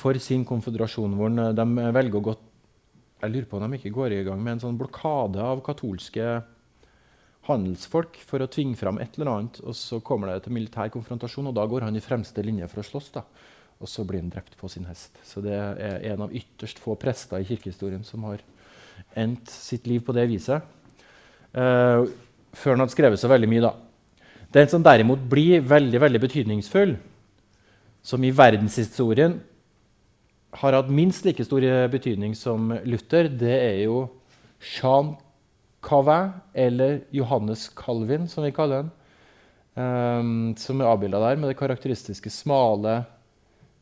for 0.00 0.16
sin 0.22 0.46
konføderasjon, 0.48 1.16
hvor 1.18 1.30
de 1.30 1.66
velger 1.92 2.16
å 2.20 2.24
gå 2.30 2.36
jeg 3.20 3.34
lurer 3.34 3.48
på 3.48 3.58
om 3.58 3.66
de 3.66 3.76
ikke 3.76 3.92
går 3.92 4.14
i 4.16 4.24
gang 4.24 4.40
med 4.40 4.56
en 4.56 4.62
sånn 4.62 4.78
blokade 4.80 5.42
av 5.44 5.60
katolske 5.64 6.38
handelsfolk 7.48 8.16
for 8.24 8.40
å 8.40 8.48
tvinge 8.52 8.78
fram 8.80 9.00
et 9.02 9.16
eller 9.18 9.32
annet. 9.34 9.60
og 9.60 9.76
Så 9.76 10.00
kommer 10.04 10.30
det 10.30 10.46
til 10.46 10.56
militær 10.56 10.92
konfrontasjon, 10.92 11.50
og 11.50 11.56
da 11.56 11.66
går 11.68 11.84
han 11.84 11.96
i 11.96 12.04
fremste 12.04 12.44
linje 12.44 12.68
for 12.72 12.80
å 12.80 12.86
slåss. 12.86 13.10
da. 13.18 13.24
Og 13.80 13.88
så 13.88 14.04
blir 14.08 14.20
han 14.20 14.32
drept 14.32 14.56
på 14.56 14.68
sin 14.68 14.88
hest. 14.88 15.12
Så 15.24 15.44
det 15.44 15.52
er 15.52 16.00
en 16.12 16.22
av 16.22 16.32
ytterst 16.32 16.80
få 16.80 16.96
prester 17.00 17.40
i 17.40 17.48
kirkehistorien 17.48 18.04
som 18.04 18.24
har 18.28 18.40
endt 19.16 19.48
sitt 19.48 19.86
liv 19.86 20.00
på 20.04 20.16
det 20.16 20.26
viset. 20.28 20.64
Uh, 21.52 22.08
før 22.52 22.76
han 22.76 22.84
hadde 22.84 22.94
skrevet 22.94 23.20
så 23.20 23.28
veldig 23.28 23.48
mye. 23.48 23.68
da. 23.68 23.74
Den 24.52 24.68
som 24.68 24.82
derimot 24.82 25.20
blir 25.28 25.60
veldig 25.60 26.00
veldig 26.00 26.20
betydningsfull, 26.20 26.96
som 28.02 28.24
i 28.24 28.32
verdenshistorien 28.32 29.38
har 30.60 30.74
hatt 30.74 30.90
minst 30.90 31.26
like 31.26 31.44
stor 31.46 31.64
betydning 31.92 32.34
som 32.34 32.72
Luther, 32.84 33.28
det 33.28 33.54
er 33.54 33.76
jo 33.84 34.08
Jean 34.60 35.14
Cavin, 35.80 36.32
eller 36.54 37.00
Johannes 37.14 37.68
Calvin, 37.76 38.28
som 38.28 38.44
vi 38.44 38.52
kaller 38.52 38.82
den. 38.82 38.90
Um, 39.80 40.32
som 40.58 40.80
er 40.80 40.90
avbilda 40.90 41.20
der, 41.22 41.38
med 41.38 41.52
det 41.52 41.58
karakteristiske 41.60 42.32
smale, 42.34 42.98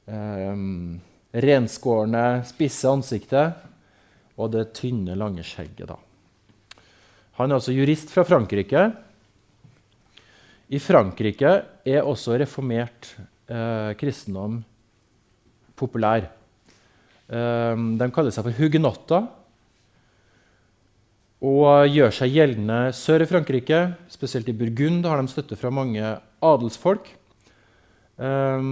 um, 0.06 1.00
renskårne, 1.32 2.44
spisse 2.46 2.90
ansiktet 2.90 3.64
og 4.38 4.52
det 4.54 4.68
tynne, 4.76 5.16
lange 5.18 5.42
skjegget. 5.46 5.88
da. 5.88 5.96
Han 7.40 7.50
er 7.50 7.58
altså 7.58 7.74
jurist 7.74 8.12
fra 8.12 8.24
Frankrike. 8.26 8.84
I 10.68 10.78
Frankrike 10.82 11.52
er 11.88 12.06
også 12.06 12.36
reformert 12.38 13.14
eh, 13.48 13.94
kristendom 14.00 14.60
populær. 15.78 16.28
Eh, 17.28 17.74
de 18.00 18.10
kaller 18.14 18.34
seg 18.34 18.46
for 18.46 18.60
hugenotter 18.60 19.26
og 21.38 21.86
gjør 21.86 22.14
seg 22.14 22.34
gjeldende 22.34 22.78
sør 22.96 23.22
i 23.22 23.28
Frankrike. 23.30 23.82
Spesielt 24.10 24.48
i 24.50 24.56
Burgund 24.58 25.06
har 25.06 25.20
de 25.20 25.30
støtte 25.30 25.58
fra 25.58 25.70
mange 25.70 26.02
adelsfolk. 26.42 27.12
Eh, 28.18 28.62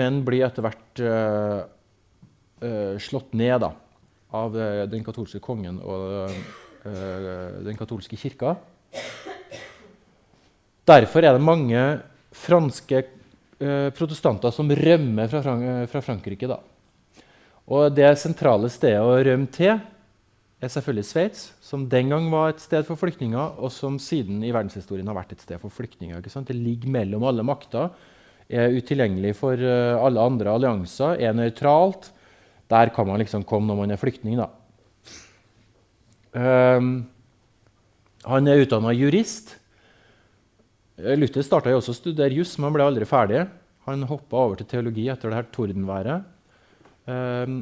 men 0.00 0.22
blir 0.26 0.46
etter 0.48 0.66
hvert 0.66 1.02
eh, 1.04 1.60
uh, 2.58 2.94
slått 2.98 3.36
ned 3.38 3.60
da, 3.62 3.70
av 4.34 4.56
uh, 4.58 4.82
den 4.90 5.04
katolske 5.06 5.38
kongen 5.42 5.78
og 5.78 6.32
den 6.88 7.76
katolske 7.76 8.16
kirka. 8.16 8.54
Derfor 10.88 11.26
er 11.26 11.36
det 11.36 11.44
mange 11.44 11.82
franske 12.32 13.02
protestanter 13.58 14.52
som 14.54 14.68
rømmer 14.70 15.30
fra, 15.30 15.40
Frank 15.42 15.90
fra 15.90 16.02
Frankrike. 16.04 16.46
Da. 16.50 16.60
Og 17.68 17.92
det 17.92 18.08
sentrale 18.20 18.70
stedet 18.72 19.02
å 19.04 19.16
rømme 19.16 19.50
til 19.52 19.74
er 20.58 20.70
selvfølgelig 20.72 21.06
Sveits, 21.06 21.42
som 21.62 21.84
den 21.90 22.10
gang 22.10 22.26
var 22.32 22.50
et 22.50 22.62
sted 22.62 22.86
for 22.86 22.98
flyktninger, 22.98 23.58
og 23.60 23.70
som 23.70 23.98
siden 24.02 24.40
i 24.42 24.50
verdenshistorien 24.50 25.06
har 25.06 25.18
vært 25.20 25.36
et 25.36 25.44
sted 25.44 25.60
for 25.62 25.70
flyktninger. 25.70 26.22
Det 26.24 26.56
ligger 26.56 26.90
mellom 26.96 27.26
alle 27.28 27.44
makter, 27.46 27.92
er 28.48 28.72
utilgjengelig 28.72 29.34
for 29.38 29.60
uh, 29.60 30.00
alle 30.00 30.24
andre 30.24 30.54
allianser, 30.56 31.20
er 31.20 31.36
nøytralt. 31.36 32.08
Der 32.72 32.90
kan 32.94 33.06
man 33.06 33.20
liksom 33.20 33.44
komme 33.46 33.68
når 33.68 33.78
man 33.82 33.92
er 33.92 34.00
flyktning. 34.00 34.40
da. 34.40 34.48
Um, 36.32 37.06
han 38.24 38.48
er 38.48 38.64
utdanna 38.64 38.92
jurist. 38.96 39.54
Luther 40.98 41.44
starta 41.46 41.70
også 41.76 41.94
å 41.94 41.98
studere 41.98 42.34
juss, 42.34 42.56
men 42.58 42.68
han 42.68 42.76
ble 42.76 42.86
aldri 42.88 43.06
ferdig. 43.06 43.44
Han 43.86 44.06
hoppa 44.10 44.42
over 44.44 44.58
til 44.58 44.68
teologi 44.68 45.06
etter 45.12 45.30
det 45.30 45.38
her 45.38 45.50
tordenværet. 45.54 46.26
Um, 47.08 47.60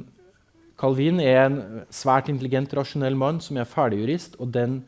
Calvin 0.80 1.20
er 1.22 1.42
en 1.44 1.58
svært 1.92 2.30
intelligent, 2.32 2.72
rasjonell 2.76 3.16
mann 3.16 3.38
som 3.44 3.60
er 3.60 3.68
ferdigjurist. 3.68 4.38
Og 4.40 4.50
den 4.56 4.80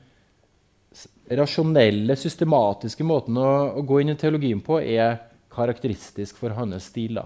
rasjonelle, 1.38 2.16
systematiske 2.16 3.04
måten 3.04 3.36
å, 3.40 3.48
å, 3.76 3.84
gå 3.84 4.00
inn 4.02 4.14
i 4.14 4.18
teologien 4.18 4.60
på 4.64 4.80
er 4.80 5.20
karakteristisk 5.52 6.40
for 6.40 6.56
hans 6.56 6.88
stil. 6.88 7.20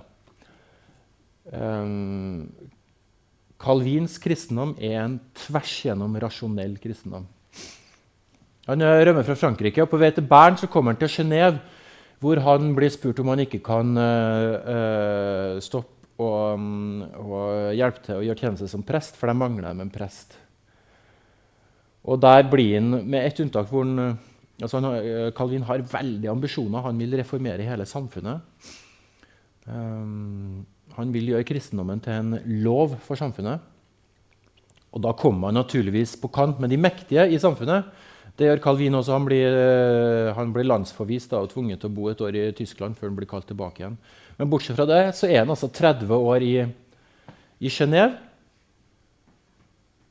Um, 1.52 2.50
Calvins 3.62 4.18
kristendom 4.22 4.74
er 4.82 4.98
en 5.04 5.20
tvers 5.38 5.76
gjennom 5.86 6.18
rasjonell 6.22 6.74
kristendom. 6.82 7.28
Han 8.68 8.82
rømmer 8.82 9.26
fra 9.26 9.34
Frankrike, 9.38 9.82
og 9.82 9.90
på 9.90 9.98
vei 9.98 10.12
til 10.14 10.26
Bern 10.28 10.58
så 10.58 10.68
kommer 10.70 10.94
han 10.94 11.00
til 11.00 11.10
Genéve, 11.10 11.58
hvor 12.22 12.38
han 12.38 12.70
blir 12.76 12.92
spurt 12.94 13.18
om 13.18 13.32
han 13.32 13.42
ikke 13.42 13.58
kan 13.66 13.96
uh, 13.98 15.58
stoppe 15.62 16.02
og, 16.22 16.54
um, 16.54 17.00
og, 17.02 17.72
hjelpe 17.74 18.04
til 18.04 18.20
å 18.20 18.22
gjøre 18.22 18.38
tjeneste 18.44 18.68
som 18.70 18.84
prest, 18.86 19.16
for 19.18 19.30
de 19.30 19.34
mangler 19.34 19.66
dem 19.70 19.82
en 19.82 19.90
prest. 19.90 20.36
Og 22.06 22.20
der 22.22 22.46
blir 22.50 22.76
han, 22.76 23.00
med 23.02 23.26
ett 23.26 23.40
unntak 23.42 23.66
hvor 23.70 23.82
han, 23.86 24.20
altså 24.60 24.78
han, 24.78 25.32
Calvin 25.34 25.66
har 25.66 25.82
veldig 25.90 26.30
ambisjoner. 26.30 26.86
Han 26.86 27.02
vil 27.02 27.18
reformere 27.18 27.66
hele 27.66 27.86
samfunnet. 27.86 28.70
Um, 29.66 30.62
han 30.96 31.12
vil 31.14 31.30
gjøre 31.32 31.46
kristendommen 31.48 32.02
til 32.04 32.18
en 32.18 32.62
lov 32.62 32.96
for 33.06 33.18
samfunnet. 33.18 33.62
Og 34.92 35.02
da 35.02 35.14
kommer 35.16 35.48
han 35.48 35.60
naturligvis 35.62 36.18
på 36.20 36.30
kant 36.34 36.58
med 36.60 36.70
de 36.70 36.80
mektige 36.80 37.26
i 37.32 37.40
samfunnet. 37.40 37.88
Det 38.38 38.48
gjør 38.48 38.62
Calvin 38.64 38.96
også. 38.96 39.12
Han 39.12 39.26
blir, 39.28 39.52
eh, 39.52 40.32
han 40.34 40.52
blir 40.54 40.64
landsforvist 40.64 41.34
og 41.36 41.50
tvunget 41.52 41.80
til 41.80 41.90
å 41.90 41.94
bo 41.94 42.08
et 42.08 42.20
år 42.20 42.34
i 42.34 42.52
Tyskland 42.56 42.96
før 42.96 43.10
han 43.10 43.16
blir 43.16 43.28
kalt 43.28 43.46
tilbake 43.46 43.82
igjen. 43.82 43.98
Men 44.38 44.50
bortsett 44.50 44.76
fra 44.76 44.86
det 44.88 45.14
så 45.18 45.28
er 45.28 45.42
han 45.44 45.52
altså 45.52 45.68
30 45.68 46.08
år 46.16 46.42
i, 46.42 46.54
i 47.60 47.68
Genéve 47.68 48.16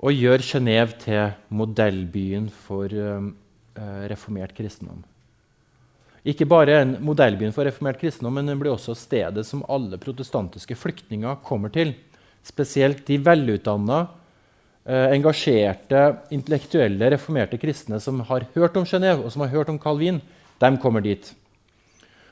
og 0.01 0.17
gjør 0.17 0.41
Genéve 0.41 0.97
til 1.01 1.33
modellbyen 1.53 2.47
for 2.49 2.89
uh, 2.89 3.27
reformert 4.09 4.53
kristendom. 4.57 5.03
Ikke 6.25 6.45
bare 6.49 6.79
en 6.81 6.95
modellbyen 7.05 7.53
for 7.53 7.65
reformert 7.65 7.99
kristendom, 8.01 8.37
men 8.37 8.49
den 8.49 8.59
blir 8.61 8.73
også 8.73 8.95
stedet 8.97 9.45
som 9.45 9.65
alle 9.69 9.97
protestantiske 10.01 10.77
flyktninger 10.77 11.39
kommer 11.45 11.73
til. 11.73 11.93
Spesielt 12.45 13.05
de 13.05 13.19
velutdanna, 13.21 14.07
engasjerte, 14.85 15.99
intellektuelle, 16.33 17.11
reformerte 17.13 17.59
kristne 17.61 17.99
som 18.01 18.17
har 18.25 18.47
hørt 18.55 18.79
om 18.79 18.85
Genéve 18.89 19.27
og 19.27 19.33
som 19.33 19.43
har 19.43 19.51
hørt 19.51 19.69
om 19.69 19.77
Calvin, 19.79 20.17
de 20.57 20.69
kommer 20.81 21.03
dit. 21.05 21.27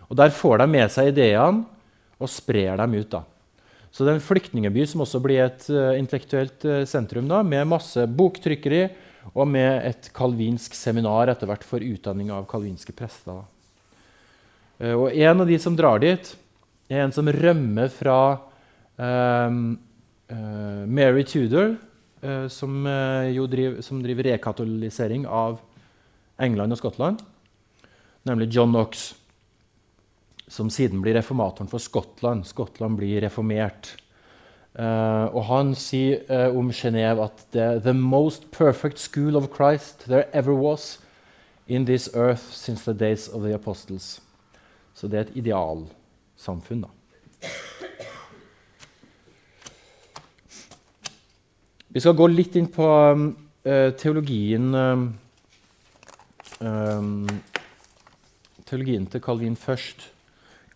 Og 0.10 0.18
Der 0.18 0.34
får 0.34 0.58
de 0.58 0.68
med 0.68 0.90
seg 0.90 1.12
ideene 1.12 1.66
og 2.20 2.30
sprer 2.30 2.78
dem 2.78 2.96
ut. 2.98 3.10
da. 3.10 3.24
Så 3.92 4.06
det 4.06 4.12
er 4.12 4.20
en 4.20 4.26
flyktningeby 4.26 4.86
som 4.86 5.02
også 5.02 5.22
blir 5.24 5.46
et 5.46 5.66
uh, 5.74 5.98
intellektuelt 5.98 6.66
uh, 6.66 6.86
sentrum, 6.86 7.28
da, 7.30 7.42
med 7.44 7.70
masse 7.70 8.06
boktrykkeri 8.06 8.84
og 9.34 9.48
med 9.50 9.86
et 9.86 10.10
kalvinsk 10.16 10.76
seminar 10.78 11.30
etter 11.30 11.50
hvert 11.50 11.66
for 11.66 11.84
utdanning 11.84 12.30
av 12.34 12.48
kalvinske 12.50 12.94
prester. 12.96 13.42
Eh, 14.80 14.96
og 14.96 15.12
en 15.12 15.44
av 15.44 15.50
de 15.50 15.58
som 15.62 15.76
drar 15.78 16.00
dit, 16.02 16.32
er 16.90 17.04
en 17.04 17.14
som 17.14 17.28
rømmer 17.30 17.92
fra 17.94 18.20
uh, 18.98 19.52
Mary 20.90 21.26
Tudor, 21.28 21.76
uh, 21.76 21.89
som, 22.52 22.86
uh, 22.86 23.48
driver, 23.48 23.82
som, 23.82 24.02
driver 24.04 24.28
rekatolisering 24.34 25.24
av 25.28 25.62
England 26.40 26.76
og 26.76 26.82
Skottland, 26.82 27.24
nemlig 28.28 28.50
John 28.52 28.74
Knox, 28.74 29.14
som 30.50 30.70
siden 30.74 31.02
blir 31.04 31.16
reformatoren 31.16 31.70
for 31.70 31.80
Skottland. 31.80 32.48
Skottland 32.48 32.98
blir 33.00 33.22
reformert. 33.24 33.94
Uh, 34.80 35.28
og 35.34 35.44
han 35.50 35.74
sier 35.76 36.22
uh, 36.30 36.56
om 36.56 36.70
Genéve 36.72 37.26
at 37.26 37.56
er 37.58 37.80
the 37.84 37.94
most 37.94 38.46
perfect 38.54 39.00
school 39.02 39.36
of 39.36 39.50
Christ 39.56 40.06
there 40.06 40.30
ever 40.32 40.54
was 40.54 41.00
in 41.68 41.86
this 41.86 42.10
earth 42.14 42.54
since 42.54 42.86
the 42.86 42.94
days 42.94 43.28
of 43.28 43.44
the 43.44 43.54
apostles. 43.54 44.22
Så 44.94 45.08
det 45.08 45.18
er 45.18 45.28
et 45.28 45.36
idealsamfunn, 45.44 46.82
da. 46.82 46.99
Vi 51.90 52.02
skal 52.04 52.14
gå 52.14 52.28
litt 52.30 52.54
inn 52.60 52.68
på 52.70 52.86
um, 52.86 53.30
teologien 53.98 54.68
um, 54.78 55.06
um, 56.62 57.24
Teologien 58.70 59.08
til 59.10 59.24
Calvin 59.26 59.56
først. 59.58 60.04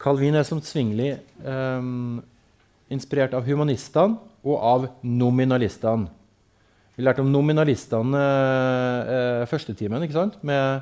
Calvin 0.02 0.34
er 0.34 0.48
som 0.48 0.62
svingelig 0.66 1.20
um, 1.46 2.18
inspirert 2.90 3.36
av 3.38 3.46
humanistene 3.46 4.18
og 4.42 4.58
av 4.58 4.88
nominalistene. 5.06 6.10
Vi 6.98 7.06
lærte 7.06 7.22
om 7.22 7.30
nominalistene 7.30 8.18
uh, 8.18 9.12
uh, 9.44 9.46
første 9.50 9.78
timen 9.78 10.02
ikke 10.06 10.18
sant? 10.18 10.40
med 10.42 10.82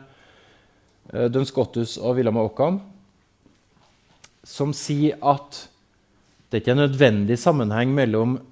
uh, 1.12 1.28
Dun 1.28 1.48
Scottus 1.48 1.98
og 2.00 2.16
William 2.16 2.40
Ockham, 2.40 2.80
som 4.48 4.72
sier 4.72 5.20
at 5.20 5.66
det 6.52 6.64
ikke 6.64 6.72
er 6.74 6.80
en 6.80 6.84
nødvendig 6.86 7.38
sammenheng 7.40 7.94
mellom 7.96 8.34
eh, 8.36 8.51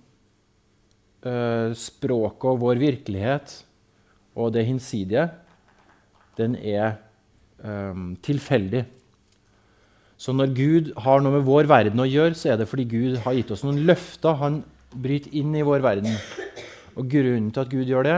språket 1.20 2.48
og 2.48 2.62
vår 2.62 2.80
virkelighet 2.80 3.58
og 4.40 4.54
det 4.56 4.66
hinsidige. 4.68 5.26
Den 6.40 6.56
er 6.56 6.94
um, 7.64 8.14
tilfeldig. 8.24 8.86
Så 10.20 10.34
når 10.36 10.54
Gud 10.56 10.92
har 11.00 11.22
noe 11.24 11.38
med 11.38 11.48
vår 11.48 11.68
verden 11.72 12.02
å 12.04 12.08
gjøre, 12.08 12.36
så 12.36 12.54
er 12.54 12.60
det 12.60 12.68
fordi 12.68 12.88
Gud 12.92 13.20
har 13.24 13.36
gitt 13.38 13.52
oss 13.56 13.64
noen 13.64 13.82
løfter. 13.88 14.36
Han 14.40 14.62
bryter 14.92 15.36
inn 15.40 15.54
i 15.56 15.64
vår 15.64 15.84
verden. 15.84 16.16
Og 17.00 17.08
grunnen 17.08 17.52
til 17.56 17.64
at 17.64 17.72
Gud 17.72 17.88
gjør 17.88 18.08
det, 18.08 18.18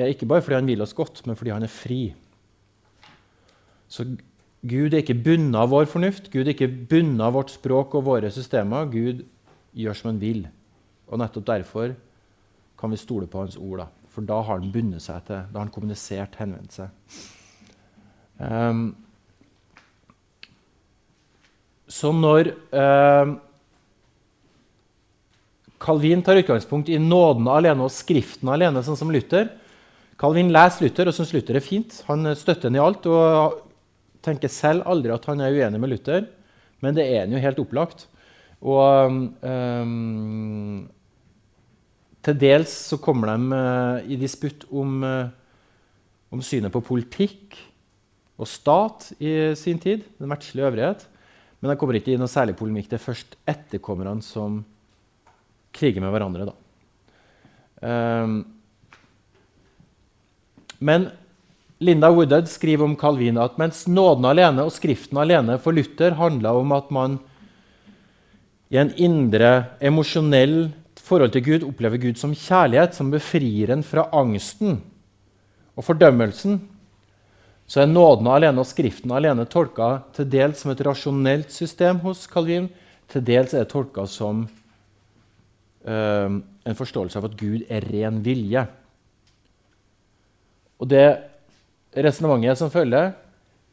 er 0.00 0.10
ikke 0.10 0.26
bare 0.26 0.42
fordi 0.42 0.56
han 0.58 0.68
vil 0.68 0.82
oss 0.82 0.96
godt, 0.96 1.22
men 1.28 1.36
fordi 1.38 1.52
han 1.54 1.66
er 1.66 1.72
fri. 1.72 2.02
Så 3.88 4.06
Gud 4.64 4.94
er 4.94 5.02
ikke 5.02 5.20
bundet 5.20 5.60
av 5.60 5.70
vår 5.70 5.86
fornuft, 5.92 6.30
Gud 6.32 6.48
er 6.48 6.54
ikke 6.54 6.72
bundet 6.72 7.22
av 7.26 7.36
vårt 7.36 7.52
språk 7.52 7.94
og 7.98 8.06
våre 8.08 8.30
systemer. 8.32 8.88
Gud 8.90 9.22
gjør 9.76 9.98
som 9.98 10.10
han 10.10 10.22
vil. 10.22 10.46
Og 11.10 11.20
nettopp 11.20 11.46
derfor 11.48 11.94
kan 12.80 12.92
vi 12.92 13.00
stole 13.00 13.28
på 13.30 13.44
hans 13.44 13.56
ord. 13.60 13.84
Da. 13.84 14.10
For 14.12 14.26
da 14.26 14.40
har 14.42 14.60
han 14.60 14.72
bundet 14.74 15.04
seg 15.04 15.24
til, 15.26 15.42
da 15.50 15.58
har 15.60 15.66
han 15.66 15.74
kommunisert, 15.74 16.36
henvendt 16.40 16.76
seg. 16.76 17.18
Um, 18.38 18.86
så 21.90 22.10
når 22.14 22.50
um, 22.74 23.36
Calvin 25.84 26.24
tar 26.24 26.40
utgangspunkt 26.40 26.88
i 26.90 26.98
nåden 26.98 27.46
alene 27.52 27.84
og 27.86 27.92
Skriften 27.94 28.50
alene, 28.50 28.82
sånn 28.82 28.98
som 28.98 29.12
Luther 29.14 29.52
Calvin 30.20 30.52
leser 30.54 30.86
Luther 30.86 31.10
og 31.10 31.16
syns 31.16 31.32
Luther 31.34 31.58
er 31.58 31.64
fint. 31.64 31.96
Han 32.08 32.26
støtter 32.38 32.70
ham 32.70 32.78
i 32.78 32.82
alt 32.82 33.06
og 33.10 33.60
tenker 34.24 34.52
selv 34.52 34.86
aldri 34.88 35.12
at 35.14 35.26
han 35.28 35.42
er 35.42 35.56
uenig 35.56 35.80
med 35.82 35.90
Luther, 35.90 36.28
men 36.84 36.96
det 36.96 37.06
er 37.10 37.24
han 37.24 37.34
jo 37.34 37.42
helt 37.42 37.60
opplagt. 37.60 38.06
Og 38.64 39.16
um, 39.44 40.84
til 42.24 42.36
dels 42.40 42.72
så 42.88 42.98
kommer 43.02 43.34
de 43.34 43.48
uh, 43.52 43.96
i 44.08 44.16
disputt 44.20 44.64
om, 44.72 45.02
uh, 45.04 45.28
om, 46.32 46.40
synet 46.40 46.72
på 46.72 46.84
politikk 46.84 47.58
og 48.40 48.48
stat 48.48 49.10
i 49.20 49.52
sin 49.58 49.80
tid. 49.82 50.06
Den 50.16 50.32
verdslige 50.32 50.70
øvrighet. 50.70 51.04
Men 51.60 51.72
de 51.72 51.76
kommer 51.80 51.98
ikke 51.98 52.14
i 52.14 52.20
noe 52.20 52.30
særlig 52.30 52.56
polemikk. 52.56 52.88
Det 52.88 52.98
er 52.98 53.04
først 53.04 53.36
etterkommerne 53.48 54.24
som 54.24 54.62
kriger 55.74 56.00
med 56.00 56.14
hverandre. 56.14 56.56
Um, 57.84 58.40
men 60.84 61.06
Linda 61.84 62.08
Woodhead 62.12 62.48
skriver 62.48 62.86
om 62.86 62.96
Calvin 62.96 63.38
at 63.40 63.58
mens 63.60 63.84
nåden 63.90 64.24
alene 64.28 64.64
og 64.64 64.72
Skriften 64.72 65.20
alene 65.20 65.58
for 65.60 65.76
Luther 65.76 66.16
handla 66.16 66.54
om 66.56 66.72
at 66.76 66.90
man 66.94 67.18
i 68.72 68.78
en 68.80 68.92
indre, 68.96 69.76
emosjonell 69.84 70.72
forhold 71.04 71.34
til 71.34 71.44
Gud 71.44 71.66
opplever 71.68 72.00
Gud 72.00 72.18
som 72.20 72.34
kjærlighet, 72.36 72.96
som 72.96 73.12
befrir 73.12 73.72
en 73.74 73.84
fra 73.84 74.06
angsten 74.16 74.78
og 75.74 75.84
fordømmelsen, 75.84 76.60
så 77.66 77.82
er 77.82 77.90
nåden 77.90 78.28
alene 78.28 78.60
og 78.60 78.68
Skriften 78.68 79.12
alene 79.16 79.46
tolka 79.48 80.04
til 80.16 80.28
dels 80.30 80.60
som 80.60 80.72
et 80.72 80.82
rasjonelt 80.84 81.52
system 81.52 82.00
hos 82.04 82.26
Calvin, 82.30 82.68
til 83.08 83.24
dels 83.24 83.54
er 83.54 83.64
det 83.64 83.72
tolka 83.72 84.04
som 84.08 84.44
uh, 85.88 86.28
en 86.64 86.78
forståelse 86.78 87.20
av 87.20 87.28
at 87.28 87.36
Gud 87.40 87.64
er 87.72 87.84
ren 87.88 88.20
vilje. 88.24 88.66
Og 90.80 90.88
det 90.92 91.06
resonnementet 91.94 92.58
som 92.58 92.72
følger 92.72 93.12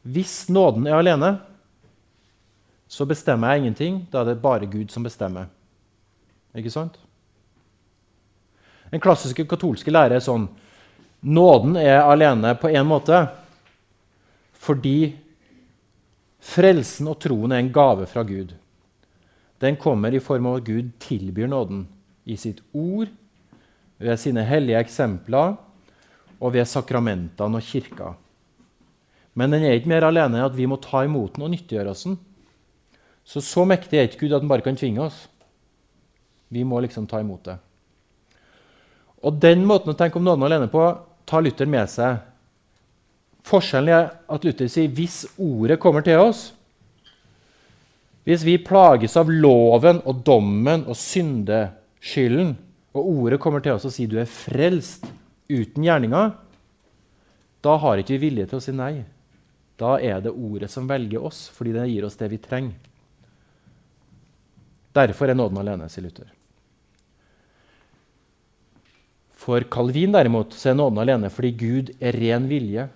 Hvis 0.01 0.49
nåden 0.49 0.87
er 0.87 0.97
alene, 0.97 1.35
så 2.91 3.07
bestemmer 3.07 3.53
jeg 3.53 3.63
ingenting. 3.63 4.01
Da 4.11 4.21
er 4.21 4.33
det 4.33 4.41
bare 4.43 4.67
Gud 4.67 4.91
som 4.91 5.05
bestemmer. 5.07 5.47
Ikke 6.57 6.73
sant? 6.73 6.97
Den 8.91 8.99
klassiske 8.99 9.45
katolske 9.47 9.93
lære 9.93 10.17
er 10.19 10.25
sånn 10.25 10.49
Nåden 11.21 11.75
er 11.77 12.01
alene 12.01 12.55
på 12.57 12.71
én 12.73 12.87
måte. 12.89 13.19
Fordi 14.57 15.13
frelsen 16.41 17.07
og 17.11 17.19
troen 17.21 17.53
er 17.53 17.61
en 17.61 17.69
gave 17.73 18.07
fra 18.09 18.23
Gud. 18.25 18.55
Den 19.61 19.77
kommer 19.77 20.11
i 20.11 20.19
form 20.19 20.49
av 20.49 20.57
at 20.57 20.65
Gud 20.65 20.89
tilbyr 20.99 21.47
nåden 21.47 21.85
i 22.25 22.35
sitt 22.41 22.63
ord, 22.73 23.07
ved 24.01 24.17
sine 24.17 24.41
hellige 24.49 24.81
eksempler 24.81 25.53
og 26.41 26.55
ved 26.55 26.65
sakramentene 26.65 27.61
og 27.61 27.67
kirka. 27.69 28.15
Men 29.37 29.53
den 29.53 29.63
er 29.63 29.77
ikke 29.77 29.93
mer 29.93 30.07
alene 30.09 30.39
enn 30.39 30.47
at 30.49 30.57
vi 30.57 30.65
må 30.65 30.81
ta 30.81 31.05
imot 31.05 31.37
den 31.37 31.45
og 31.45 31.53
nyttiggjøre 31.53 31.93
oss 31.93 32.07
den. 32.09 32.17
Så 33.23 33.41
så 33.45 33.65
mektig 33.67 33.99
er 33.99 34.09
ikke 34.09 34.25
Gud 34.25 34.33
at 34.35 34.43
han 34.43 34.49
bare 34.51 34.65
kan 34.65 34.77
tvinge 34.77 35.03
oss. 35.03 35.27
Vi 36.51 36.63
må 36.67 36.81
liksom 36.83 37.07
ta 37.07 37.21
imot 37.21 37.45
det. 37.47 37.57
Og 39.21 39.37
den 39.39 39.63
måten 39.69 39.93
å 39.93 39.97
tenke 39.97 40.17
om 40.19 40.25
nåden 40.25 40.43
alene 40.47 40.69
på 40.71 40.81
tar 41.29 41.43
Luther 41.45 41.69
med 41.69 41.89
seg 41.91 42.19
Forskjellen 43.47 43.93
er 43.93 44.09
at 44.29 44.43
Luther 44.45 44.69
sier 44.69 44.91
hvis 44.93 45.23
ordet 45.41 45.79
kommer 45.81 46.03
til 46.05 46.21
oss 46.21 46.51
Hvis 48.27 48.43
vi 48.45 48.57
plages 48.61 49.17
av 49.17 49.29
loven 49.31 50.01
og 50.05 50.21
dommen 50.25 50.83
og 50.85 50.97
syndeskylden, 50.97 52.53
og 52.93 53.07
ordet 53.07 53.39
kommer 53.41 53.63
til 53.63 53.77
oss 53.77 53.87
og 53.89 53.93
sier 53.95 54.11
du 54.11 54.19
er 54.21 54.29
frelst 54.29 55.07
uten 55.49 55.83
gjerninger, 55.83 56.29
da 57.65 57.73
har 57.81 58.01
ikke 58.01 58.13
vi 58.17 58.27
vilje 58.27 58.45
til 58.51 58.59
å 58.59 58.63
si 58.63 58.73
nei. 58.77 58.93
Da 59.81 59.95
er 59.97 60.21
det 60.21 60.35
ordet 60.35 60.69
som 60.69 60.85
velger 60.89 61.25
oss, 61.25 61.47
fordi 61.55 61.73
det 61.73 61.87
gir 61.89 62.05
oss 62.05 62.19
det 62.19 62.29
vi 62.29 62.39
trenger. 62.41 62.90
Derfor 64.95 65.31
er 65.31 65.37
nåden 65.37 65.59
alene, 65.61 65.87
sier 65.89 66.05
Luther. 66.05 66.31
For 69.41 69.63
Calvin 69.73 70.13
derimot 70.13 70.53
så 70.53 70.71
er 70.71 70.77
nåden 70.77 71.01
alene 71.01 71.31
fordi 71.33 71.53
Gud 71.57 71.93
er 72.01 72.17
ren 72.19 72.49
vilje. 72.49 72.89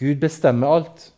Gud 0.00 0.22
bestemmer 0.22 0.78
alt. 0.78 1.10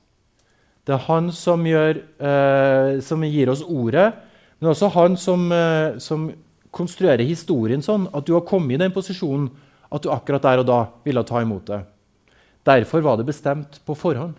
Det 0.86 0.94
er 0.94 1.04
han 1.08 1.30
som, 1.34 1.62
gjør, 1.66 2.00
eh, 2.22 2.98
som 3.02 3.22
gir 3.26 3.50
oss 3.50 3.62
ordet, 3.62 4.12
men 4.60 4.70
også 4.70 4.90
han 4.94 5.16
som, 5.18 5.46
eh, 5.52 5.98
som, 6.02 6.28
konstruerer 6.76 7.24
historien 7.24 7.80
sånn 7.80 8.04
at 8.12 8.26
du 8.26 8.34
har 8.34 8.44
kommet 8.44 8.76
i 8.76 8.80
den 8.82 8.92
posisjonen 8.92 9.46
at 9.88 10.02
du 10.04 10.10
akkurat 10.12 10.44
der 10.44 10.60
og 10.60 10.66
da 10.68 10.80
ville 11.06 11.22
ta 11.24 11.40
imot 11.40 11.70
det. 11.70 11.78
Derfor 12.66 13.00
var 13.00 13.16
det 13.16 13.28
bestemt 13.28 13.78
på 13.86 13.96
forhånd, 13.96 14.34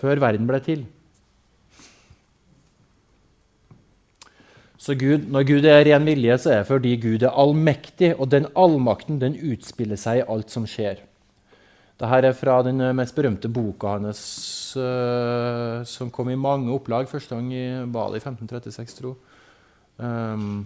før 0.00 0.22
verden 0.24 0.48
ble 0.48 0.58
til. 0.64 0.82
Så 4.80 4.94
Gud, 4.96 5.28
Når 5.28 5.44
Gud 5.44 5.66
er 5.68 5.84
ren 5.84 6.06
vilje, 6.08 6.38
så 6.40 6.54
er 6.54 6.62
det 6.62 6.70
fordi 6.70 6.94
Gud 6.96 7.22
er 7.22 7.36
allmektig, 7.36 8.14
og 8.16 8.30
den 8.32 8.48
allmakten 8.56 9.18
den 9.20 9.36
utspiller 9.36 9.98
seg 10.00 10.22
i 10.22 10.24
alt 10.24 10.52
som 10.52 10.64
skjer. 10.64 11.02
Dette 12.00 12.20
er 12.24 12.32
fra 12.32 12.62
den 12.64 12.80
mest 12.96 13.12
berømte 13.12 13.50
boka 13.52 13.98
hans, 13.98 14.22
uh, 14.80 15.84
som 15.84 16.08
kom 16.08 16.30
i 16.32 16.38
mange 16.40 16.72
opplag. 16.72 17.10
Første 17.10 17.36
gang 17.36 17.50
i 17.52 17.64
Bali 17.92 18.16
i 18.16 18.22
1536, 18.24 18.94
tro. 18.96 19.10
Um, 20.00 20.62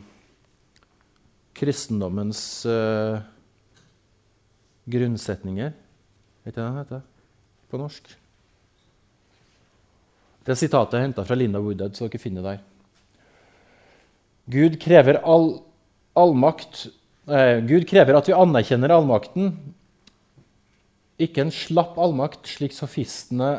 kristendommens 1.59 2.43
uh, 2.71 3.19
grunnsetninger. 4.87 5.75
Vet 6.47 6.55
du 6.55 6.61
hva 6.63 6.69
den 6.69 6.79
heter 6.85 7.03
på 7.67 7.83
norsk? 7.83 8.15
Det 10.47 10.55
sitatet 10.61 11.01
er 11.01 11.05
henta 11.09 11.27
fra 11.27 11.35
Linda 11.35 11.59
Woodhead, 11.59 11.99
så 11.99 12.07
dere 12.07 12.23
finner 12.23 12.47
det 12.47 12.53
der. 12.53 12.63
Gud 14.51 14.77
krever 14.83 15.21
all, 15.25 15.63
allmakt 16.13 16.87
eh, 17.31 17.61
Gud 17.65 17.87
krever 17.89 18.19
at 18.19 18.29
vi 18.29 18.37
anerkjenner 18.37 18.93
allmakten 18.93 19.55
Ikke 21.17 21.47
en 21.47 21.53
slapp 21.55 21.97
allmakt, 22.01 22.49
slik 22.51 22.75
sofistene 22.77 23.53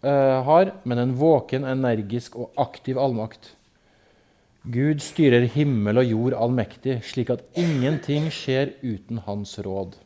eh, 0.00 0.36
har, 0.46 0.74
men 0.88 1.02
en 1.02 1.16
våken, 1.18 1.66
energisk 1.66 2.38
og 2.38 2.54
aktiv 2.60 2.98
allmakt. 3.02 3.56
Gud 4.62 5.02
styrer 5.02 5.48
himmel 5.50 5.98
og 6.02 6.06
jord 6.06 6.36
allmektig, 6.38 7.00
slik 7.08 7.32
at 7.34 7.42
ingenting 7.58 8.28
skjer 8.32 8.76
uten 8.84 9.22
hans 9.26 9.56
råd. 9.64 9.96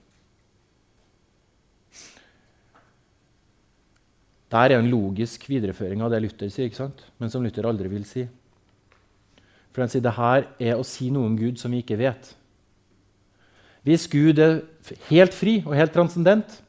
Der 4.54 4.70
er 4.70 4.78
en 4.78 4.90
logisk 4.90 5.48
videreføring 5.50 6.04
av 6.06 6.12
det 6.14 6.22
Luther 6.22 6.50
sier, 6.52 6.70
ikke 6.70 6.84
sant? 6.84 7.02
men 7.18 7.32
som 7.32 7.42
Luther 7.42 7.66
aldri 7.66 7.90
vil 7.90 8.06
si. 8.06 8.28
For 9.74 9.82
han 9.82 9.90
sier 9.90 10.04
det 10.04 10.14
her 10.14 10.46
er 10.62 10.78
å 10.78 10.86
si 10.86 11.10
noe 11.10 11.26
om 11.26 11.38
Gud 11.38 11.58
som 11.58 11.72
vi 11.74 11.82
ikke 11.82 11.98
vet. 11.98 12.28
Hvis 13.84 14.06
Gud 14.08 14.38
er 14.40 14.60
helt 15.10 15.34
fri 15.36 15.58
og 15.66 15.74
helt 15.76 15.92
transcendent, 15.92 16.60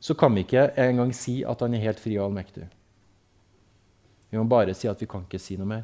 så 0.00 0.14
kan 0.14 0.34
vi 0.36 0.44
ikke 0.44 0.68
engang 0.80 1.14
si 1.16 1.40
at 1.48 1.64
han 1.64 1.74
er 1.74 1.82
helt 1.82 2.00
fri 2.00 2.18
og 2.18 2.28
allmektig. 2.28 2.68
Vi 4.30 4.38
må 4.38 4.44
bare 4.48 4.76
si 4.76 4.88
at 4.88 5.00
vi 5.00 5.08
kan 5.10 5.24
ikke 5.26 5.40
si 5.42 5.56
noe 5.58 5.68
mer. 5.68 5.82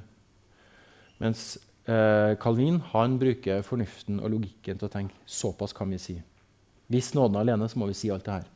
Mens 1.18 1.56
eh, 1.88 2.36
Calvin 2.40 2.78
han 2.92 3.16
bruker 3.18 3.64
fornuften 3.66 4.20
og 4.20 4.36
logikken 4.36 4.78
til 4.78 4.88
å 4.88 4.92
tenke 4.92 5.16
såpass 5.26 5.74
kan 5.76 5.90
vi 5.90 5.98
si. 6.00 6.16
Hvis 6.92 7.14
nåden 7.16 7.40
er 7.40 7.46
alene, 7.46 7.66
så 7.68 7.80
må 7.80 7.88
vi 7.90 7.96
si 7.98 8.12
alt 8.12 8.28
det 8.28 8.36
her. 8.36 8.46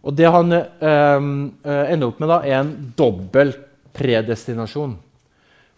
Og 0.00 0.16
det 0.16 0.30
han 0.32 0.54
eh, 0.54 0.64
eh, 0.80 1.92
ender 1.92 2.08
opp 2.08 2.22
med, 2.22 2.30
da, 2.30 2.40
er 2.46 2.62
en 2.62 2.72
dobbel 2.96 3.52
predestinasjon. 3.92 4.96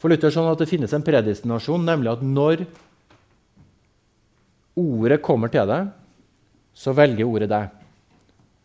For 0.02 0.10
Luther 0.10 0.34
sånn 0.34 0.50
at 0.50 0.58
Det 0.58 0.66
finnes 0.66 0.92
en 0.96 1.04
predestinasjon, 1.06 1.84
nemlig 1.86 2.10
at 2.10 2.22
når 2.26 2.64
ordet 4.82 5.20
kommer 5.22 5.52
til 5.52 5.68
deg, 5.68 5.92
så 6.74 6.94
velger 6.96 7.28
ordet 7.28 7.48
deg. 7.52 7.68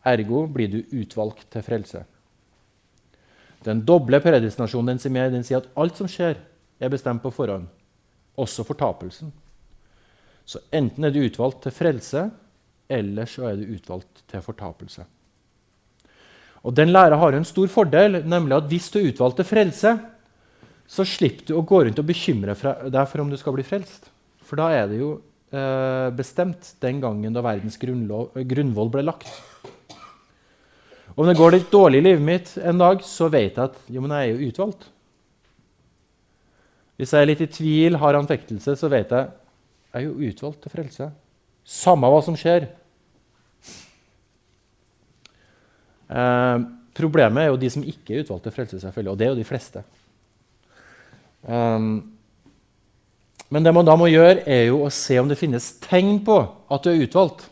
Ergo 0.08 0.46
blir 0.50 0.72
du 0.72 0.80
utvalgt 0.98 1.46
til 1.54 1.62
frelse. 1.62 2.02
Den 3.68 3.84
doble 3.86 4.18
predestinasjonen 4.24 4.96
den 4.96 5.04
sier, 5.04 5.30
den 5.30 5.46
sier 5.46 5.62
at 5.62 5.70
alt 5.78 6.00
som 6.00 6.10
skjer, 6.10 6.40
er 6.80 6.94
bestemt 6.94 7.22
på 7.22 7.34
forhånd. 7.34 7.68
Også 8.38 8.66
fortapelsen. 8.66 9.30
Så 10.48 10.64
enten 10.72 11.06
er 11.06 11.14
du 11.14 11.22
utvalgt 11.22 11.66
til 11.66 11.76
frelse, 11.76 12.28
eller 12.90 13.30
så 13.30 13.50
er 13.52 13.60
du 13.60 13.76
utvalgt 13.76 14.24
til 14.32 14.42
fortapelse. 14.42 15.06
Og 16.64 16.74
Den 16.74 16.90
læra 16.90 17.18
har 17.20 17.36
en 17.36 17.46
stor 17.46 17.68
fordel, 17.68 18.24
nemlig 18.26 18.58
at 18.58 18.70
hvis 18.72 18.90
du 18.90 19.00
er 19.00 19.12
utvalgt 19.12 19.42
til 19.42 19.46
frelse, 19.46 19.98
så 20.88 21.04
slipper 21.08 21.50
du 21.50 21.58
å 21.58 21.66
gå 21.68 21.84
rundt 21.84 22.00
og 22.00 22.08
bekymre 22.08 22.56
deg 22.56 23.02
for 23.12 23.24
om 23.24 23.32
du 23.32 23.38
skal 23.40 23.56
bli 23.58 23.66
frelst. 23.68 24.08
For 24.48 24.60
da 24.60 24.70
er 24.72 24.86
det 24.88 25.02
jo 25.02 25.18
eh, 25.52 26.08
bestemt 26.16 26.74
den 26.84 27.02
gangen 27.04 27.36
da 27.36 27.44
verdens 27.44 27.76
grunnvoll 27.78 28.92
ble 28.94 29.04
lagt. 29.04 29.28
Om 31.18 31.28
det 31.28 31.36
går 31.40 31.56
litt 31.58 31.74
dårlig 31.74 32.00
i 32.00 32.06
livet 32.06 32.24
mitt 32.24 32.54
en 32.62 32.80
dag, 32.80 33.02
så 33.04 33.28
vet 33.34 33.58
jeg 33.58 33.64
at 33.66 33.78
jo, 33.90 34.04
men 34.04 34.14
jeg 34.16 34.24
er 34.24 34.32
jo 34.32 34.52
utvalgt. 34.52 34.88
Hvis 36.98 37.14
jeg 37.14 37.26
er 37.26 37.30
litt 37.30 37.44
i 37.44 37.50
tvil, 37.52 37.98
har 38.02 38.18
anfektelse, 38.18 38.78
så 38.78 38.90
vet 38.90 39.12
jeg 39.14 39.30
jeg 39.88 40.04
er 40.04 40.06
jo 40.06 40.30
utvalgt 40.30 40.62
til 40.62 40.74
frelse. 40.74 41.08
Samme 41.68 42.10
hva 42.12 42.20
som 42.22 42.36
skjer. 42.38 42.68
Eh, 46.08 46.58
problemet 46.98 47.44
er 47.44 47.50
jo 47.50 47.60
de 47.60 47.72
som 47.74 47.86
ikke 47.86 48.14
er 48.14 48.26
utvalgt 48.26 48.46
til 48.48 48.56
frelse, 48.56 48.82
selvfølgelig, 48.84 49.14
og 49.14 49.20
det 49.20 49.28
er 49.28 49.34
jo 49.34 49.40
de 49.40 49.48
fleste. 49.48 49.84
Um, 51.48 52.18
men 53.48 53.64
det 53.64 53.72
man 53.72 53.88
da 53.88 53.96
må 53.96 54.10
gjøre, 54.12 54.44
er 54.44 54.68
jo 54.68 54.84
å 54.84 54.94
se 54.94 55.16
om 55.22 55.30
det 55.30 55.40
finnes 55.40 55.78
tegn 55.84 56.20
på 56.28 56.40
at 56.44 56.84
du 56.84 56.92
er 56.92 57.06
utvalgt. 57.06 57.46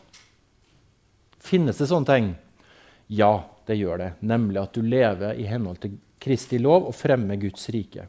Finnes 1.40 1.80
det 1.80 1.88
sånne 1.88 2.08
tegn? 2.08 2.34
Ja, 3.08 3.46
det 3.68 3.78
gjør 3.80 4.02
det. 4.02 4.10
Nemlig 4.20 4.60
at 4.60 4.76
du 4.76 4.84
lever 4.84 5.38
i 5.40 5.46
henhold 5.48 5.80
til 5.80 5.96
Kristi 6.22 6.58
lov 6.60 6.90
og 6.90 6.96
fremmer 6.96 7.38
Guds 7.40 7.68
rike. 7.72 8.08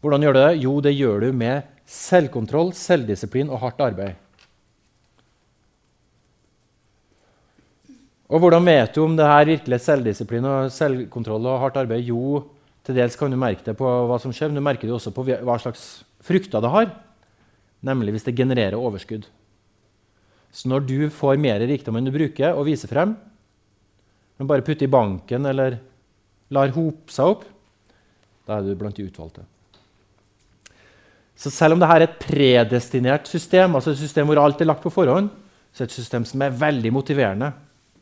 Hvordan 0.00 0.24
gjør 0.24 0.36
du 0.36 0.40
det? 0.40 0.52
Jo, 0.62 0.74
det 0.80 0.94
gjør 0.96 1.26
du 1.26 1.30
med 1.36 1.68
selvkontroll, 1.90 2.72
selvdisiplin 2.78 3.50
og 3.52 3.60
hardt 3.64 3.82
arbeid. 3.84 4.16
Og 8.30 8.38
Hvordan 8.38 8.64
vet 8.64 8.94
du 8.94 9.02
om 9.02 9.16
det 9.18 9.26
her 9.26 9.48
virkelig 9.48 9.76
er 9.76 9.82
selvdisiplin 9.82 10.46
og 10.46 10.70
selvkontroll 10.72 11.48
og 11.50 11.64
hardt 11.64 11.80
arbeid? 11.82 12.06
Jo, 12.06 12.44
til 12.86 12.96
dels 12.96 13.16
kan 13.18 13.32
du 13.32 13.38
merke 13.40 13.64
det 13.66 13.76
på 13.78 13.88
hva 14.08 14.16
som 14.22 14.32
skjer, 14.34 14.50
men 14.50 14.60
du 14.60 14.64
merker 14.64 14.88
det 14.88 14.96
også 14.96 15.12
på 15.14 15.24
hva 15.28 15.58
slags 15.60 16.02
frukter 16.24 16.62
det 16.64 16.72
har. 16.72 16.90
Nemlig 17.86 18.16
hvis 18.16 18.26
det 18.28 18.36
genererer 18.38 18.78
overskudd. 18.78 19.26
Så 20.50 20.68
når 20.68 20.86
du 20.88 20.98
får 21.14 21.38
mer 21.40 21.62
rikdom 21.62 21.98
enn 21.98 22.08
du 22.08 22.14
bruker, 22.14 22.56
og 22.56 22.66
viser 22.66 22.90
frem, 22.90 23.14
men 24.40 24.48
bare 24.48 24.64
putter 24.66 24.88
i 24.88 24.90
banken 24.90 25.46
eller 25.46 25.78
lar 26.50 26.72
hope 26.74 27.12
seg 27.12 27.36
opp, 27.36 27.46
da 28.48 28.58
er 28.58 28.66
du 28.66 28.74
blant 28.78 28.96
de 28.96 29.06
utvalgte. 29.06 29.44
Så 31.40 31.52
selv 31.52 31.76
om 31.76 31.80
dette 31.80 31.96
er 31.96 32.04
et 32.04 32.18
predestinert 32.20 33.28
system, 33.30 33.76
altså 33.76 33.94
et 33.94 34.00
system 34.00 34.28
hvor 34.28 34.40
alt 34.42 34.60
er 34.60 34.68
lagt 34.68 34.84
på 34.84 34.92
forhånd, 34.92 35.30
så 35.70 35.84
er 35.84 35.88
det 35.88 35.94
et 35.94 36.00
system 36.02 36.26
som 36.28 36.42
er 36.44 36.56
veldig 36.56 36.90
motiverende 36.92 37.52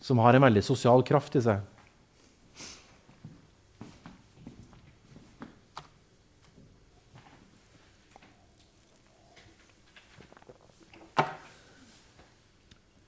som 0.03 0.19
har 0.23 0.35
en 0.35 0.47
veldig 0.47 0.63
sosial 0.65 1.03
kraft 1.07 1.37
i 1.39 1.43
seg. 1.45 1.63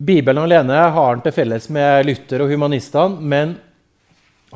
Bibelen 0.00 0.40
alene 0.40 0.72
har 0.72 1.10
han 1.10 1.20
til 1.20 1.34
felles 1.36 1.66
med 1.68 2.06
Luther 2.08 2.40
og 2.40 2.48
humanistene, 2.48 3.20
men 3.20 3.50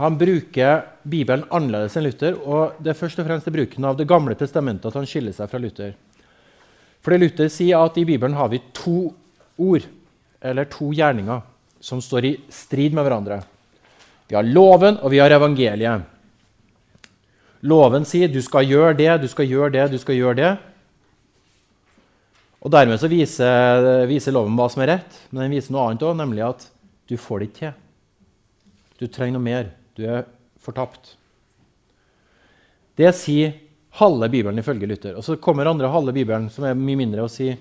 han 0.01 0.15
bruker 0.17 0.87
Bibelen 1.05 1.45
annerledes 1.53 1.99
enn 1.99 2.07
Luther. 2.07 2.39
og 2.41 2.79
Det 2.81 2.95
er 2.95 2.97
først 2.97 3.21
og 3.21 3.27
fremst 3.29 3.51
i 3.51 3.53
bruken 3.53 3.85
av 3.85 3.99
Det 3.99 4.09
gamle 4.09 4.35
testamentet 4.41 4.89
at 4.89 4.97
han 4.97 5.07
skiller 5.07 5.37
seg 5.37 5.51
fra 5.51 5.61
Luther. 5.61 5.93
Fordi 7.05 7.19
Luther 7.21 7.53
sier 7.53 7.85
at 7.85 7.99
i 8.01 8.07
Bibelen 8.09 8.39
har 8.39 8.49
vi 8.49 8.63
to 8.73 9.13
ord, 9.61 9.85
eller 10.41 10.65
to 10.65 10.89
gjerninger 10.97 11.45
som 11.81 12.01
står 12.01 12.25
i 12.25 12.35
strid 12.49 12.97
med 12.97 13.05
hverandre. 13.05 13.43
Vi 14.29 14.39
har 14.39 14.49
loven, 14.49 14.97
og 15.05 15.13
vi 15.13 15.21
har 15.21 15.31
evangeliet. 15.37 16.09
Loven 17.69 18.09
sier 18.09 18.33
du 18.33 18.41
skal 18.41 18.65
gjøre 18.65 18.97
det, 18.97 19.13
du 19.21 19.29
skal 19.29 19.45
gjøre 19.45 19.77
det, 19.77 19.91
du 19.93 20.01
skal 20.01 20.17
gjøre 20.17 20.41
det. 20.41 20.53
Og 22.65 22.73
Dermed 22.73 22.97
så 23.01 23.11
viser, 23.13 24.07
viser 24.09 24.33
loven 24.33 24.57
hva 24.57 24.71
som 24.73 24.81
er 24.85 24.95
rett, 24.95 25.19
men 25.31 25.45
den 25.45 25.57
viser 25.59 25.75
noe 25.75 25.91
annet 25.91 26.05
òg, 26.07 26.15
nemlig 26.17 26.47
at 26.47 26.65
du 27.11 27.19
får 27.21 27.43
det 27.43 27.49
ikke 27.51 27.59
til. 27.61 27.75
Du 29.01 29.07
trenger 29.11 29.37
noe 29.37 29.45
mer. 29.45 29.69
Du 29.95 30.05
er 30.09 30.25
fortapt. 30.63 31.13
Det 32.97 33.11
sier 33.19 33.53
halve 33.99 34.31
Bibelen 34.33 34.59
ifølge 34.63 34.89
Luther. 34.89 35.19
Og 35.19 35.25
Så 35.25 35.37
kommer 35.37 35.67
andre 35.67 35.91
halve 35.91 36.15
Bibelen, 36.15 36.49
som 36.51 36.65
er 36.65 36.79
mye 36.79 36.99
mindre, 36.99 37.27
og 37.27 37.31
sier 37.31 37.59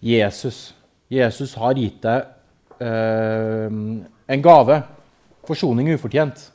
Jesus. 0.00 0.72
Jesus 1.10 1.54
har 1.58 1.76
gitt 1.78 2.00
deg 2.02 2.24
eh, 2.80 3.68
en 3.68 4.44
gave. 4.44 4.80
Forsoning 5.48 5.92
ufortjent. 5.94 6.48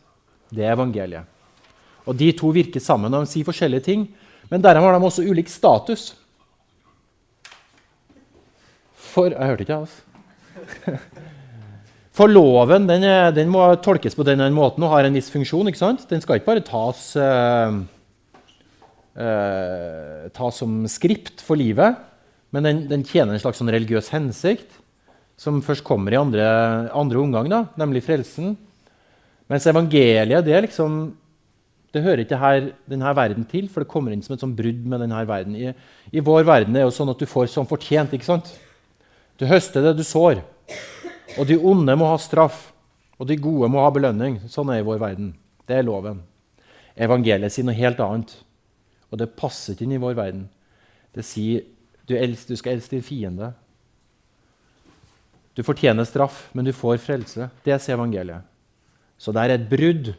Det 0.50 0.66
er 0.66 0.74
evangeliet. 0.74 1.30
Og 2.08 2.18
De 2.18 2.32
to 2.36 2.50
virker 2.56 2.84
sammen 2.84 3.14
og 3.14 3.24
de 3.24 3.32
sier 3.32 3.48
forskjellige 3.48 3.86
ting, 3.86 4.08
men 4.50 4.62
derav 4.62 4.84
har 4.84 4.98
de 4.98 5.08
også 5.08 5.24
ulik 5.24 5.48
status. 5.50 6.12
For 9.14 9.30
Jeg 9.30 9.52
hørte 9.52 9.66
ikke, 9.66 9.84
altså. 9.84 10.02
For 12.14 12.30
loven 12.30 12.86
den, 12.86 13.06
den, 13.34 13.50
må 13.50 13.66
tolkes 13.82 14.14
på 14.14 14.26
den 14.28 14.42
måten 14.54 14.86
og 14.86 14.92
har 14.94 15.08
en 15.08 15.16
viss 15.18 15.32
funksjon. 15.34 15.70
ikke 15.70 15.82
sant? 15.82 16.06
Den 16.10 16.22
skal 16.22 16.38
ikke 16.38 16.52
bare 16.52 16.66
tas, 16.66 17.02
uh, 17.18 17.80
uh, 19.18 20.30
tas 20.34 20.62
som 20.62 20.84
skript 20.92 21.42
for 21.42 21.58
livet, 21.58 21.98
men 22.54 22.68
den, 22.68 22.84
den 22.92 23.06
tjener 23.08 23.34
en 23.34 23.42
slags 23.42 23.58
sånn 23.62 23.74
religiøs 23.74 24.12
hensikt 24.14 24.78
som 25.42 25.58
først 25.66 25.82
kommer 25.86 26.14
i 26.14 26.20
andre, 26.20 26.46
andre 26.94 27.20
omgang, 27.20 27.50
da, 27.50 27.64
nemlig 27.82 28.04
frelsen. 28.06 28.54
Mens 29.50 29.66
evangeliet 29.68 30.46
det, 30.46 30.60
liksom, 30.68 31.00
det 31.94 32.04
hører 32.06 32.24
ikke 32.24 32.40
her, 32.40 32.70
denne 32.90 33.16
verden 33.18 33.48
til, 33.50 33.66
for 33.74 33.84
det 33.84 33.92
kommer 33.92 34.14
inn 34.14 34.22
som 34.26 34.36
et 34.36 34.44
sånn 34.44 34.54
brudd 34.58 34.86
med 34.90 35.02
denne 35.04 35.24
verden. 35.30 35.58
I, 35.58 35.74
I, 36.14 36.22
vår 36.24 36.46
verden 36.48 36.78
er 36.78 36.84
det 36.84 36.92
jo 36.92 36.96
sånn 37.00 37.12
at 37.14 37.20
du 37.20 37.26
får 37.30 37.50
som 37.52 37.68
fortjent. 37.70 38.14
ikke 38.14 38.30
sant? 38.30 38.54
Du 39.40 39.48
høster 39.50 39.86
det 39.86 39.96
du 39.98 40.04
sår. 40.06 40.44
Og 41.40 41.48
de 41.50 41.58
onde 41.58 41.96
må 41.98 42.08
ha 42.12 42.18
straff, 42.22 42.70
og 43.18 43.28
de 43.30 43.40
gode 43.42 43.70
må 43.72 43.82
ha 43.82 43.90
belønning. 43.94 44.40
Sånn 44.52 44.70
er 44.70 44.80
det 44.80 44.86
i 44.86 44.90
vår 44.90 45.02
verden. 45.02 45.34
Det 45.68 45.78
er 45.78 45.88
loven. 45.88 46.22
Evangeliet 46.94 47.54
sier 47.54 47.66
noe 47.66 47.78
helt 47.78 48.02
annet, 48.04 48.36
og 49.10 49.22
det 49.22 49.34
passer 49.38 49.74
ikke 49.74 49.88
inn 49.88 49.96
i 49.98 50.02
vår 50.02 50.18
verden. 50.18 50.48
Det 51.14 51.26
sier 51.26 51.64
du, 52.06 52.16
elsker, 52.18 52.54
du 52.54 52.60
skal 52.60 52.76
elske 52.76 52.98
din 52.98 53.06
fiende. 53.06 53.54
Du 55.54 55.62
fortjener 55.66 56.06
straff, 56.10 56.48
men 56.54 56.66
du 56.66 56.74
får 56.76 57.02
frelse. 57.02 57.50
Det 57.66 57.78
sier 57.82 57.98
evangeliet. 57.98 58.46
Så 59.18 59.34
det 59.34 59.44
er 59.46 59.56
et 59.56 59.70
brudd. 59.70 60.12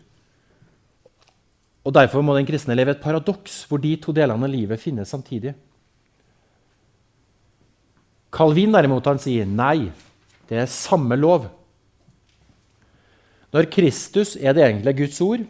Og 1.84 1.92
Derfor 1.92 2.24
må 2.24 2.34
den 2.34 2.46
kristne 2.48 2.76
leve 2.78 2.94
et 2.94 3.02
paradoks 3.02 3.64
hvor 3.68 3.82
de 3.82 3.92
to 4.00 4.14
delene 4.16 4.46
av 4.46 4.50
livet 4.50 4.80
finnes 4.80 5.10
samtidig. 5.10 5.52
Calvin 8.34 8.74
derimot 8.74 9.06
han 9.06 9.20
sier 9.22 9.46
nei. 9.46 9.92
Det 10.48 10.58
er 10.58 10.70
samme 10.70 11.16
lov. 11.16 11.46
Når 13.54 13.68
Kristus 13.70 14.34
er 14.34 14.56
det 14.56 14.64
egentlige 14.64 15.04
Guds 15.04 15.20
ord, 15.22 15.44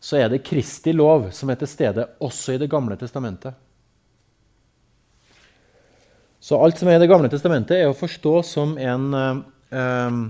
så 0.00 0.18
er 0.20 0.28
det 0.30 0.44
Kristi 0.44 0.92
lov 0.92 1.30
som 1.34 1.50
er 1.50 1.56
til 1.58 1.70
stede 1.70 2.04
også 2.22 2.54
i 2.54 2.60
Det 2.60 2.68
gamle 2.70 2.98
testamentet. 3.00 3.56
Så 6.38 6.60
alt 6.60 6.78
som 6.78 6.88
er 6.92 7.00
i 7.00 7.02
Det 7.02 7.10
gamle 7.10 7.32
testamentet, 7.32 7.80
er 7.80 7.88
å 7.88 7.96
forstå 7.96 8.34
som 8.44 8.76
en 8.78 9.08
eh, 9.16 10.20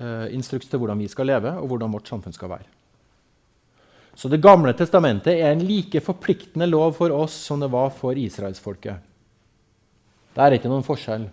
eh, 0.00 0.26
instruks 0.34 0.66
til 0.66 0.80
hvordan 0.80 1.04
vi 1.04 1.12
skal 1.12 1.28
leve, 1.28 1.52
og 1.60 1.68
hvordan 1.68 1.92
vårt 1.92 2.08
samfunn 2.08 2.34
skal 2.34 2.56
være. 2.56 2.66
Så 4.16 4.28
Det 4.32 4.40
gamle 4.42 4.72
testamentet 4.72 5.36
er 5.36 5.52
en 5.52 5.62
like 5.68 6.00
forpliktende 6.00 6.66
lov 6.66 6.96
for 6.96 7.12
oss 7.12 7.36
som 7.46 7.60
det 7.60 7.70
var 7.70 7.92
for 7.94 8.16
israelsfolket. 8.16 9.11
Det 10.32 10.42
er 10.42 10.56
ikke 10.56 10.70
noen 10.70 10.86
forskjell. 10.86 11.26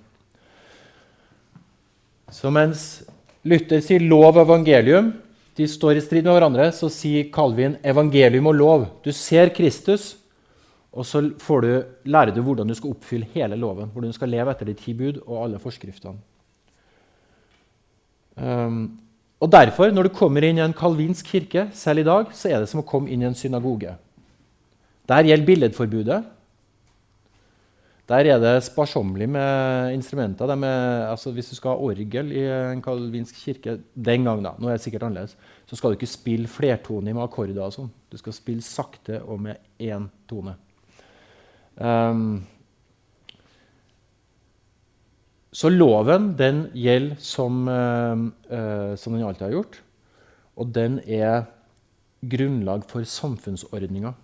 Så 2.34 2.52
mens 2.54 2.86
Luther 3.48 3.82
sier 3.84 4.04
lov 4.04 4.36
og 4.36 4.44
evangelium, 4.44 5.14
de 5.58 5.68
står 5.68 5.98
i 6.00 6.04
strid 6.04 6.24
med 6.24 6.36
hverandre, 6.36 6.70
så 6.76 6.88
sier 6.92 7.28
Calvin 7.34 7.78
evangelium 7.84 8.48
og 8.52 8.56
lov. 8.56 8.86
Du 9.04 9.12
ser 9.16 9.52
Kristus, 9.56 10.14
og 10.92 11.06
så 11.06 11.22
du, 11.22 11.70
lærer 12.06 12.34
du 12.34 12.42
hvordan 12.44 12.70
du 12.70 12.76
skal 12.78 12.94
oppfylle 12.96 13.28
hele 13.34 13.58
loven. 13.60 13.92
Hvordan 13.94 14.14
du 14.14 14.16
skal 14.16 14.32
leve 14.32 14.52
etter 14.54 14.70
de 14.70 14.76
ti 14.78 14.96
bud 14.98 15.22
og 15.26 15.44
alle 15.44 15.60
forskriftene. 15.62 16.18
Um, 18.40 19.00
og 19.40 19.52
Derfor, 19.52 19.92
når 19.92 20.08
du 20.08 20.16
kommer 20.16 20.44
inn 20.44 20.60
i 20.60 20.64
en 20.64 20.76
kalvinsk 20.76 21.28
kirke, 21.28 21.70
selv 21.76 22.04
i 22.04 22.08
dag, 22.08 22.32
så 22.36 22.50
er 22.50 22.60
det 22.60 22.72
som 22.72 22.82
å 22.82 22.88
komme 22.88 23.12
inn 23.12 23.24
i 23.24 23.28
en 23.28 23.38
synagoge. 23.38 23.94
Der 25.10 25.28
gjelder 25.28 25.48
billedforbudet. 25.48 26.24
Der 28.10 28.26
er 28.26 28.40
det 28.42 28.64
sparsommelig 28.66 29.28
med 29.30 29.94
instrumenter. 29.94 30.50
Er, 30.50 31.12
altså 31.12 31.30
hvis 31.32 31.52
du 31.52 31.56
skal 31.56 31.76
ha 31.76 31.90
orgel 31.92 32.32
i 32.34 32.42
en 32.42 32.82
kalvinsk 32.82 33.38
kirke 33.38 33.76
den 33.94 34.26
gang, 34.26 34.42
da, 34.42 34.56
nå 34.58 34.68
er 34.68 34.80
det 34.80 34.82
sikkert 34.82 35.06
annerledes, 35.06 35.36
så 35.70 35.78
skal 35.78 35.94
du 35.94 36.00
ikke 36.00 36.10
spille 36.10 36.50
flertonig 36.50 37.14
med 37.14 37.22
akkorder. 37.22 37.62
og 37.62 37.76
sånn. 37.76 37.92
Du 38.10 38.18
skal 38.18 38.34
spille 38.34 38.66
sakte 38.66 39.22
og 39.22 39.44
med 39.46 39.62
én 39.78 40.10
tone. 40.26 40.56
Um, 41.78 42.42
så 45.54 45.70
loven 45.70 46.34
den 46.38 46.66
gjelder 46.74 47.22
som, 47.22 47.62
uh, 47.70 48.96
som 48.98 49.14
den 49.14 49.24
alltid 49.24 49.52
har 49.52 49.58
gjort. 49.60 49.84
Og 50.58 50.74
den 50.74 50.98
er 51.06 51.44
grunnlag 52.26 52.90
for 52.90 53.06
samfunnsordninga. 53.06 54.18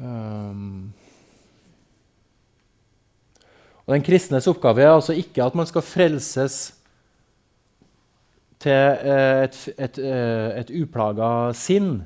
Um, 0.00 0.94
og 3.86 3.94
Den 3.94 4.02
kristnes 4.02 4.48
oppgave 4.50 4.82
er 4.82 4.90
altså 4.96 5.14
ikke 5.14 5.44
at 5.46 5.54
man 5.54 5.66
skal 5.68 5.84
frelses 5.86 6.76
til 8.62 8.72
eh, 8.72 9.44
et, 9.46 9.58
et, 9.78 9.98
eh, 10.02 10.60
et 10.62 10.72
uplaga 10.82 11.30
sinn. 11.56 12.00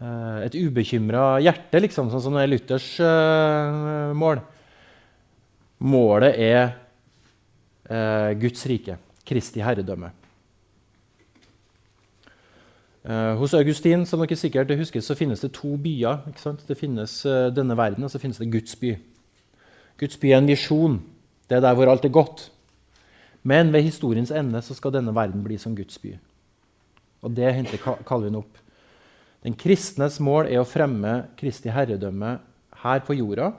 Eh, 0.00 0.38
et 0.46 0.56
ubekymra 0.56 1.38
hjerte, 1.44 1.80
liksom, 1.82 2.08
sånn 2.12 2.24
som 2.24 2.36
det 2.36 2.44
er 2.46 2.52
Luthers 2.52 2.90
mål. 4.16 4.40
Målet 5.86 6.38
er 6.40 6.70
Guds 8.40 8.64
rike, 8.66 8.96
Kristi 9.28 9.60
herredømme. 9.62 10.08
hos 13.38 13.52
Augustin 13.54 14.02
som 14.02 14.18
dere 14.18 14.34
sikkert 14.34 14.72
husker, 14.80 14.98
så 15.04 15.14
finnes 15.14 15.44
det 15.44 15.52
to 15.54 15.76
byer. 15.78 16.24
Det 16.66 16.74
finnes 16.74 17.20
denne 17.54 17.76
verden, 17.78 18.02
og 18.02 18.10
så 18.10 18.18
finnes 18.18 18.40
det 18.40 18.48
Guds 18.50 18.74
by. 18.80 18.96
Guds 20.00 20.18
by 20.20 20.32
er 20.32 20.40
en 20.42 20.50
visjon. 20.50 21.00
Det 21.48 21.58
er 21.58 21.64
der 21.64 21.76
hvor 21.76 21.88
alt 21.90 22.04
er 22.04 22.12
godt. 22.12 22.48
Men 23.46 23.70
ved 23.72 23.86
historiens 23.86 24.32
ende 24.34 24.60
så 24.64 24.74
skal 24.74 24.94
denne 24.94 25.14
verden 25.14 25.44
bli 25.44 25.58
som 25.58 25.76
Guds 25.76 25.98
by. 26.02 26.16
Og 27.22 27.34
Det 27.34 27.54
henter 27.54 27.80
Calvin 28.06 28.38
opp. 28.38 28.58
Den 29.46 29.54
kristnes 29.54 30.18
mål 30.18 30.48
er 30.50 30.60
å 30.60 30.66
fremme 30.66 31.28
Kristi 31.38 31.70
herredømme 31.70 32.36
her 32.82 33.02
på 33.06 33.14
jorda. 33.14 33.52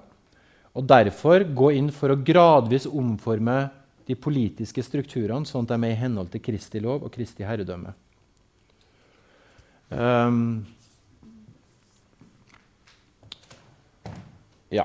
Og 0.76 0.86
derfor 0.86 1.46
gå 1.58 1.72
inn 1.80 1.90
for 1.96 2.12
å 2.12 2.20
gradvis 2.20 2.86
omforme 2.86 3.70
de 4.08 4.16
politiske 4.16 4.84
strukturene 4.84 5.48
sånn 5.48 5.66
at 5.66 5.74
de 5.74 5.88
er 5.88 5.96
i 5.96 6.00
henhold 6.00 6.30
til 6.32 6.44
Kristi 6.44 6.82
lov 6.84 7.04
og 7.08 7.12
Kristi 7.16 7.48
herredømme. 7.48 7.96
Um, 9.88 10.66
ja. 14.72 14.84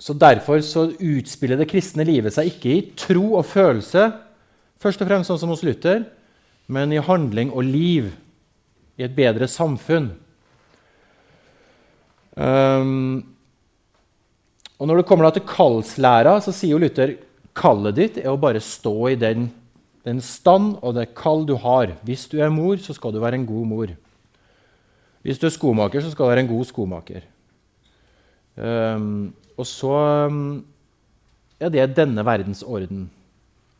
Så 0.00 0.16
Derfor 0.16 0.62
så 0.64 0.88
utspiller 0.96 1.60
det 1.60 1.68
kristne 1.68 2.06
livet 2.08 2.32
seg 2.32 2.48
ikke 2.54 2.72
i 2.72 2.84
tro 2.96 3.34
og 3.36 3.44
følelse, 3.44 4.06
først 4.80 5.02
og 5.04 5.10
fremst 5.10 5.28
sånn 5.28 5.40
som 5.42 5.52
hos 5.52 5.64
Luther, 5.66 6.06
men 6.72 6.94
i 6.94 7.02
handling 7.04 7.52
og 7.52 7.66
liv, 7.68 8.08
i 8.96 9.04
et 9.04 9.12
bedre 9.16 9.48
samfunn. 9.48 10.10
Um, 12.36 13.24
og 14.80 14.88
Når 14.88 15.00
det 15.00 15.06
kommer 15.08 15.30
til 15.34 15.44
kallslæra, 15.44 16.38
så 16.40 16.52
sier 16.52 16.72
jo 16.72 16.80
Luther 16.80 17.18
kallet 17.56 17.96
ditt 17.98 18.20
er 18.22 18.30
å 18.32 18.40
bare 18.40 18.62
stå 18.64 18.94
i 19.10 19.18
den, 19.20 19.50
den 20.06 20.22
stand 20.24 20.78
og 20.80 20.94
det 20.96 21.10
kall 21.18 21.44
du 21.44 21.58
har. 21.60 21.92
Hvis 22.06 22.24
du 22.32 22.38
er 22.40 22.52
mor, 22.54 22.78
så 22.80 22.96
skal 22.96 23.12
du 23.12 23.20
være 23.20 23.36
en 23.36 23.48
god 23.48 23.66
mor. 23.68 23.92
Hvis 25.20 25.40
du 25.40 25.44
er 25.48 25.52
skomaker, 25.52 26.00
så 26.00 26.12
skal 26.14 26.24
du 26.24 26.32
være 26.32 26.46
en 26.46 26.52
god 26.54 26.70
skomaker. 26.70 27.26
Um, 28.56 29.34
og 29.60 29.68
så 29.68 29.94
um, 30.30 30.60
er 31.60 31.72
det 31.72 31.90
denne 31.98 32.24
verdens 32.24 32.62
orden. 32.64 33.08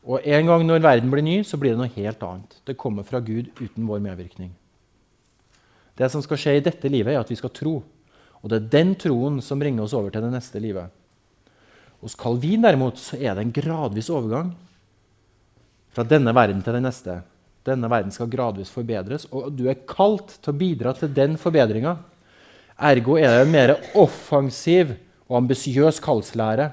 Og 0.05 0.21
en 0.25 0.49
gang 0.49 0.64
når 0.66 0.85
verden 0.85 1.12
blir 1.12 1.25
ny, 1.25 1.40
så 1.45 1.59
blir 1.61 1.75
det 1.75 1.81
noe 1.81 1.95
helt 1.97 2.23
annet. 2.25 2.59
Det 2.69 2.79
kommer 2.81 3.07
fra 3.07 3.21
Gud 3.25 3.51
uten 3.61 3.88
vår 3.88 4.03
medvirkning. 4.05 4.53
Det 5.97 6.09
som 6.12 6.23
skal 6.25 6.40
skje 6.40 6.57
i 6.59 6.64
dette 6.64 6.88
livet, 6.88 7.14
er 7.14 7.21
at 7.21 7.31
vi 7.31 7.37
skal 7.37 7.53
tro. 7.53 7.81
Og 8.40 8.49
det 8.49 8.61
er 8.61 8.71
den 8.73 8.95
troen 9.01 9.40
som 9.45 9.61
bringer 9.61 9.85
oss 9.85 9.97
over 9.97 10.12
til 10.12 10.25
det 10.25 10.33
neste 10.33 10.61
livet. 10.62 10.88
Hos 12.01 12.16
Calvin 12.16 12.64
derimot 12.64 13.01
så 13.01 13.19
er 13.21 13.37
det 13.37 13.45
en 13.45 13.53
gradvis 13.53 14.09
overgang 14.12 14.55
fra 15.93 16.07
denne 16.09 16.33
verden 16.33 16.62
til 16.64 16.79
den 16.79 16.87
neste. 16.88 17.19
Denne 17.69 17.90
verden 17.93 18.14
skal 18.14 18.31
gradvis 18.33 18.71
forbedres, 18.73 19.27
og 19.29 19.53
du 19.53 19.66
er 19.69 19.83
kalt 19.85 20.38
til 20.38 20.55
å 20.55 20.57
bidra 20.57 20.95
til 20.97 21.12
den 21.12 21.37
forbedringa. 21.40 21.99
Ergo 22.81 23.19
er 23.21 23.35
det 23.35 23.43
en 23.45 23.53
mer 23.53 23.75
offensiv 24.01 24.95
og 25.31 25.38
ambisiøs 25.38 26.03
kallslære. 26.03 26.69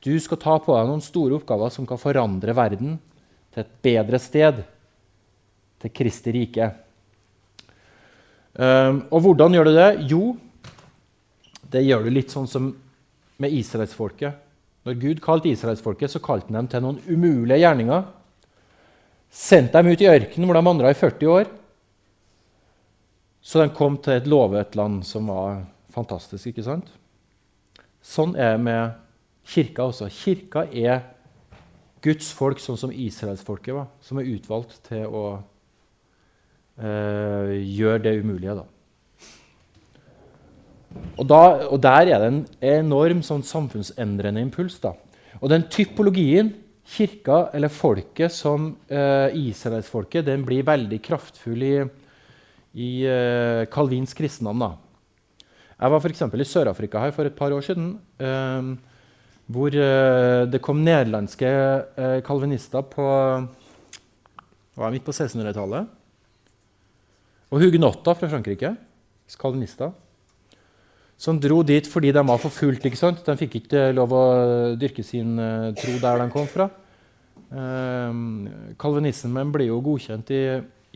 Du 0.00 0.14
skal 0.22 0.40
ta 0.40 0.56
på 0.62 0.72
deg 0.72 0.88
noen 0.88 1.04
store 1.04 1.36
oppgaver 1.36 1.72
som 1.74 1.86
kan 1.86 2.00
forandre 2.00 2.54
verden 2.56 2.96
til 3.52 3.64
et 3.64 3.72
bedre 3.84 4.20
sted, 4.22 4.62
til 5.78 5.94
Kristi 5.94 6.32
rike. 6.34 6.72
Um, 8.58 9.04
og 9.14 9.22
hvordan 9.22 9.54
gjør 9.54 9.68
du 9.68 9.74
det? 9.76 9.88
Jo, 10.10 10.22
det 11.70 11.84
gjør 11.84 12.06
du 12.06 12.14
litt 12.14 12.32
sånn 12.32 12.48
som 12.50 12.72
med 13.38 13.54
israelsfolket. 13.54 14.44
Når 14.88 14.96
Gud 14.98 15.20
kalte 15.22 15.50
israelsfolket, 15.52 16.10
så 16.10 16.22
kalte 16.24 16.48
han 16.48 16.62
dem 16.62 16.70
til 16.72 16.82
noen 16.82 16.98
umulige 17.06 17.60
gjerninger. 17.60 18.06
Sendte 19.28 19.78
dem 19.78 19.92
ut 19.92 20.02
i 20.02 20.08
ørkenen, 20.08 20.48
hvor 20.48 20.56
de 20.56 20.64
vandra 20.64 20.90
i 20.90 20.98
40 20.98 21.34
år. 21.34 21.50
Så 23.44 23.60
de 23.62 23.70
kom 23.76 23.98
til 24.02 24.18
et 24.18 24.26
lovet 24.30 24.74
land 24.78 25.04
som 25.06 25.28
var 25.30 25.60
fantastisk. 25.94 26.48
ikke 26.48 26.64
sant? 26.66 26.88
Sånn 28.04 28.34
er 28.38 28.56
det 28.56 28.64
med 28.64 28.96
kirka 29.48 29.88
også. 29.88 30.08
Kirka 30.12 30.66
er 30.72 31.02
Guds 32.04 32.30
folk, 32.34 32.60
sånn 32.62 32.78
som 32.78 32.94
israelsfolket 32.94 33.74
var, 33.74 33.88
som 34.04 34.20
er 34.20 34.28
utvalgt 34.30 34.78
til 34.86 35.06
å 35.10 35.24
eh, 36.78 37.56
gjøre 37.64 38.04
det 38.06 38.14
umulige. 38.20 38.54
Da. 38.60 38.66
Og, 41.18 41.24
da, 41.28 41.42
og, 41.66 41.78
der 41.82 42.12
er 42.14 42.22
det 42.22 42.30
en 42.30 42.40
enorm 42.70 43.22
sånn 43.26 43.44
samfunnsendrende 43.46 44.42
impuls. 44.46 44.78
Da. 44.82 44.94
Og 45.42 45.50
den 45.52 45.66
typologien, 45.72 46.54
kirka 46.88 47.50
eller 47.52 47.68
folket 47.68 48.32
som 48.32 48.70
eh, 48.88 49.34
israelsfolket, 49.36 50.24
den 50.24 50.46
blir 50.48 50.64
veldig 50.64 51.02
kraftfull 51.04 51.64
i, 51.66 51.74
i 52.80 52.92
eh, 53.04 53.66
kalvinsk 53.68 54.22
kristendom. 54.22 54.78
Jeg 55.78 55.94
var 55.94 56.02
f.eks. 56.02 56.22
i 56.26 56.46
Sør-Afrika 56.50 56.98
her 57.04 57.12
for 57.14 57.28
et 57.28 57.36
par 57.38 57.54
år 57.54 57.62
siden. 57.62 57.92
Eh, 58.18 58.72
hvor 59.48 59.72
eh, 59.72 60.42
det 60.50 60.60
kom 60.64 60.82
nederlandske 60.82 61.48
eh, 61.48 62.18
kalvinister 62.26 62.82
på 62.90 63.06
var 64.78 64.94
midt 64.94 65.06
på 65.06 65.14
1600-tallet. 65.14 65.88
Og 67.48 67.62
hugenotter 67.62 68.18
fra 68.18 68.28
Frankrike, 68.28 68.74
kalvinister, 69.40 69.94
som 71.18 71.38
dro 71.40 71.62
dit 71.66 71.86
fordi 71.88 72.12
de 72.14 72.22
var 72.26 72.42
forfulgt. 72.42 72.84
ikke 72.86 73.00
sant? 73.00 73.24
De 73.26 73.38
fikk 73.40 73.58
ikke 73.62 73.88
lov 73.96 74.12
å 74.14 74.24
dyrke 74.78 75.02
sin 75.02 75.38
uh, 75.40 75.72
tro 75.78 75.96
der 75.98 76.20
de 76.22 76.28
kom 76.34 76.46
fra. 76.50 76.68
Uh, 77.48 78.12
kalvinismen 78.78 79.50
ble 79.54 79.70
jo 79.70 79.80
godkjent 79.82 80.30
i, 80.36 80.42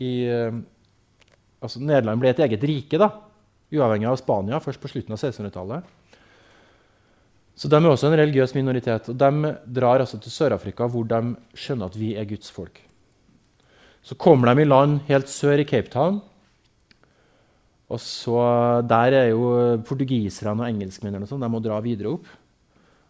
i 0.05 0.13
uh, 0.29 0.61
altså 1.59 1.81
Nederland 1.81 2.21
ble 2.21 2.31
et 2.31 2.43
eget 2.45 2.63
rike. 2.69 3.01
da, 3.01 3.09
uavhengig 3.73 4.09
av 4.09 4.19
Spania, 4.21 4.61
først 4.63 4.81
på 4.81 4.91
slutten 4.91 5.15
av 5.15 5.19
1600-tallet. 5.19 5.91
Så 7.53 7.69
De 7.69 7.77
er 7.77 7.89
også 7.89 8.09
en 8.09 8.17
religiøs 8.17 8.55
minoritet. 8.57 9.09
og 9.09 9.17
De 9.17 9.53
drar 9.65 10.01
altså 10.01 10.17
til 10.21 10.33
Sør-Afrika, 10.33 10.87
hvor 10.89 11.05
de 11.05 11.35
skjønner 11.53 11.91
at 11.91 11.97
vi 11.97 12.13
er 12.17 12.29
Guds 12.29 12.49
folk. 12.49 12.79
Så 14.03 14.17
kommer 14.19 14.51
de 14.51 14.63
i 14.63 14.67
land 14.67 15.03
helt 15.07 15.29
sør 15.31 15.61
i 15.61 15.67
Cape 15.67 15.89
Town. 15.89 16.21
Og 17.89 17.99
så 17.99 18.81
Der 18.87 19.13
er 19.13 19.27
jo 19.29 19.77
portugiserne 19.85 20.63
og 20.63 20.69
engelskmennene 20.69 21.23
og 21.23 21.29
sånn, 21.29 21.43
de 21.45 21.51
må 21.51 21.61
dra 21.61 21.79
videre 21.79 22.15
opp. 22.17 22.25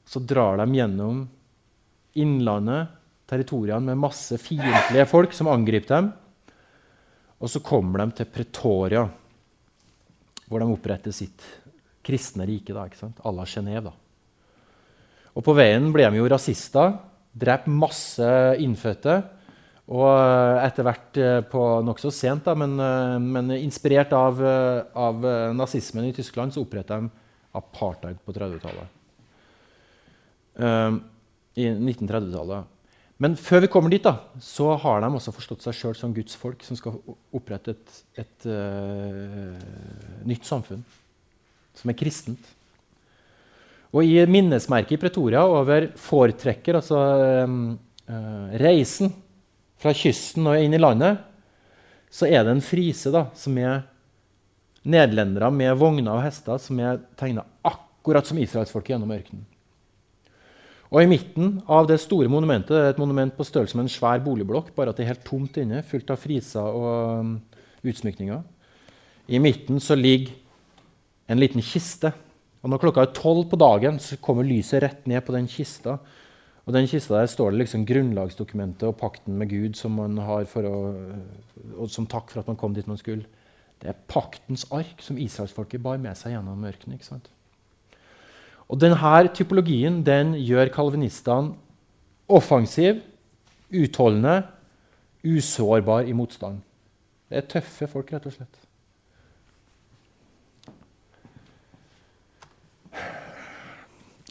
Så 0.05 0.19
drar 0.19 0.59
de 0.59 0.67
gjennom 0.75 1.23
innlandet, 2.19 2.91
territoriene, 3.25 3.87
med 3.87 3.97
masse 3.97 4.37
fiendtlige 4.37 5.07
folk 5.07 5.33
som 5.33 5.47
angriper 5.47 5.95
dem. 5.95 6.11
Og 7.39 7.49
så 7.49 7.63
kommer 7.63 8.03
de 8.03 8.19
til 8.19 8.29
Pretoria, 8.29 9.07
hvor 10.49 10.61
de 10.61 10.69
oppretter 10.71 11.15
sitt 11.15 11.43
kristne 12.03 12.47
rike. 12.47 12.73
da, 12.73 12.85
ikke 12.85 12.99
sant? 12.99 13.19
à 13.23 13.31
la 13.31 13.45
Genéve. 13.45 13.93
Og 15.33 15.43
på 15.43 15.55
veien 15.57 15.91
ble 15.93 16.09
de 16.09 16.19
jo 16.19 16.29
rasister, 16.29 16.97
drept 17.33 17.67
masse 17.67 18.27
innfødte. 18.61 19.21
Og 19.93 20.09
etter 20.63 20.85
hvert 20.87 21.17
eh, 21.19 21.39
på 21.49 21.61
nokså 21.83 22.11
sent, 22.13 22.45
da, 22.45 22.53
men, 22.55 22.77
eh, 22.79 23.17
men, 23.19 23.51
inspirert 23.57 24.13
av, 24.15 24.39
eh, 24.39 24.83
av 24.95 25.25
nazismen 25.57 26.07
i 26.07 26.13
Tyskland, 26.15 26.53
så 26.53 26.63
opprettet 26.63 27.03
de 27.03 27.09
apartheid 27.53 28.21
på 28.23 28.33
30-tallet. 28.33 29.01
Um, 30.53 31.01
I 31.57 31.67
1930-tallet. 31.73 32.69
Men 33.23 33.37
før 33.39 33.63
vi 33.63 33.69
kommer 33.71 33.93
dit, 33.93 34.03
da, 34.03 34.17
så 34.43 34.73
har 34.83 34.99
de 34.99 35.09
også 35.15 35.31
forstått 35.31 35.63
seg 35.63 35.77
sjøl 35.77 35.95
som 35.95 36.15
Guds 36.15 36.35
folk, 36.35 36.63
som 36.65 36.75
skal 36.75 36.97
opprette 37.31 37.71
et, 37.71 38.01
et 38.19 38.47
uh, 38.49 39.53
nytt 40.27 40.49
samfunn 40.49 40.83
som 41.77 41.89
er 41.89 41.97
kristent. 41.97 42.49
Og 43.93 44.03
i 44.03 44.17
minnesmerket 44.27 44.97
i 44.97 44.99
Pretoria 44.99 45.45
over 45.47 45.87
foretrekker, 46.01 46.81
altså 46.81 46.99
uh, 47.47 48.57
reisen 48.59 49.13
fra 49.79 49.93
kysten 49.95 50.49
og 50.49 50.59
inn 50.59 50.75
i 50.75 50.81
landet, 50.81 51.21
så 52.13 52.27
er 52.27 52.43
det 52.43 52.57
en 52.57 52.65
frise 52.65 53.13
da, 53.13 53.27
som 53.37 53.55
er 53.57 53.85
nederlendere 54.83 55.47
med 55.53 55.79
vogner 55.79 56.17
og 56.17 56.25
hester 56.25 56.59
som 56.59 56.79
er 56.83 56.99
tegna 57.19 57.45
akkurat 57.65 58.27
som 58.27 58.39
israelsfolket 58.41 58.97
gjennom 58.97 59.15
ørkenen. 59.15 59.47
Og 60.93 61.01
I 61.01 61.09
midten 61.09 61.55
av 61.65 61.87
det 61.89 61.97
store 62.03 62.29
monumentet 62.29 62.75
det 62.75 62.81
er 62.83 62.91
et 62.93 63.01
monument 63.01 63.33
på 63.33 63.45
størrelse 63.47 63.77
med 63.77 63.87
en 63.87 63.95
svær 63.95 64.21
boligblokk, 64.21 64.75
bare 64.75 64.93
at 64.93 64.99
det 64.99 65.07
er 65.07 65.15
helt 65.15 65.25
tomt 65.25 65.57
inne, 65.57 65.81
fullt 65.81 66.13
av 66.13 66.21
friser 66.21 66.61
og 66.61 67.23
um, 67.23 67.31
utsmykninger. 67.81 68.43
I 69.33 69.41
midten 69.41 69.81
så 69.81 69.97
ligger 69.97 70.35
en 71.31 71.41
liten 71.41 71.63
kiste 71.65 72.11
og 72.63 72.71
når 72.71 72.79
klokka 72.79 73.03
er 73.03 73.15
tolv 73.15 73.49
på 73.51 73.59
dagen, 73.59 73.97
så 73.99 74.15
kommer 74.23 74.47
lyset 74.47 74.85
rett 74.85 75.07
ned 75.11 75.19
på 75.27 75.35
den 75.35 75.49
kista. 75.51 75.97
Og 76.63 76.71
den 76.71 76.87
kista 76.87 77.17
der 77.17 77.27
står 77.27 77.51
det 77.51 77.65
liksom 77.65 77.83
grunnlagsdokumentet 77.89 78.85
og 78.87 78.95
pakten 79.01 79.35
med 79.35 79.51
Gud 79.51 79.75
som 79.75 79.97
man 79.99 80.15
har 80.23 80.47
for 80.47 80.69
å, 80.69 80.77
og 81.75 81.91
som 81.91 82.07
takk 82.07 82.31
for 82.31 82.39
at 82.39 82.47
man 82.47 82.59
kom 82.59 82.75
dit 82.75 82.87
man 82.87 82.99
skulle. 83.01 83.27
Det 83.83 83.91
er 83.91 84.05
paktens 84.07 84.63
ark 84.71 85.03
som 85.03 85.19
israelsfolket 85.19 85.83
bar 85.83 85.99
med 85.99 86.15
seg 86.15 86.37
gjennom 86.37 86.63
ørkenen. 86.63 86.95
ikke 86.95 87.09
sant? 87.09 87.27
Og 88.71 88.79
denne 88.79 89.27
typologien 89.35 90.01
den 90.05 90.33
gjør 90.39 90.71
kalvinistene 90.73 91.53
offensiv, 92.31 93.01
utholdende, 93.73 94.43
usårbar 95.23 96.07
i 96.07 96.13
motstand. 96.15 96.61
Det 97.29 97.39
er 97.39 97.49
tøffe 97.49 97.87
folk, 97.89 98.11
rett 98.13 98.27
og 98.29 98.35
slett. 98.35 98.59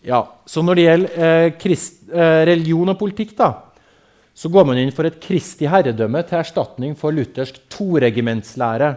Ja, 0.03 0.25
så 0.47 0.62
Når 0.62 0.75
det 0.75 0.85
gjelder 0.85 1.25
eh, 1.25 1.53
krist, 1.59 2.01
eh, 2.11 2.42
religion 2.49 2.90
og 2.90 2.99
politikk, 2.99 3.37
da, 3.38 3.53
så 4.35 4.49
går 4.51 4.64
man 4.66 4.81
inn 4.81 4.90
for 4.95 5.07
et 5.07 5.21
kristig 5.23 5.68
herredømme 5.71 6.25
til 6.27 6.40
erstatning 6.40 6.97
for 6.99 7.14
luthersk 7.14 7.61
toregimentslære. 7.71 8.95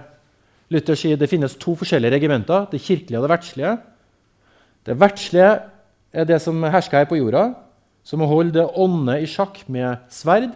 Luther 0.74 0.98
sier 0.98 1.20
det 1.20 1.30
finnes 1.30 1.58
to 1.62 1.76
forskjellige 1.78 2.16
regimenter, 2.16 2.66
det 2.72 2.82
kirkelige 2.82 3.20
og 3.20 3.28
det 3.28 3.34
verdslige. 3.36 3.76
Det 4.86 4.98
verdslige 5.02 5.54
er 6.14 6.28
det 6.30 6.38
som 6.44 6.62
hersker 6.64 7.02
her 7.02 7.10
på 7.10 7.18
jorda, 7.18 7.50
som 8.06 8.22
å 8.22 8.30
holde 8.30 8.60
det 8.60 8.68
ånde 8.78 9.18
i 9.24 9.28
sjakk 9.30 9.64
med 9.72 10.06
sverd. 10.14 10.52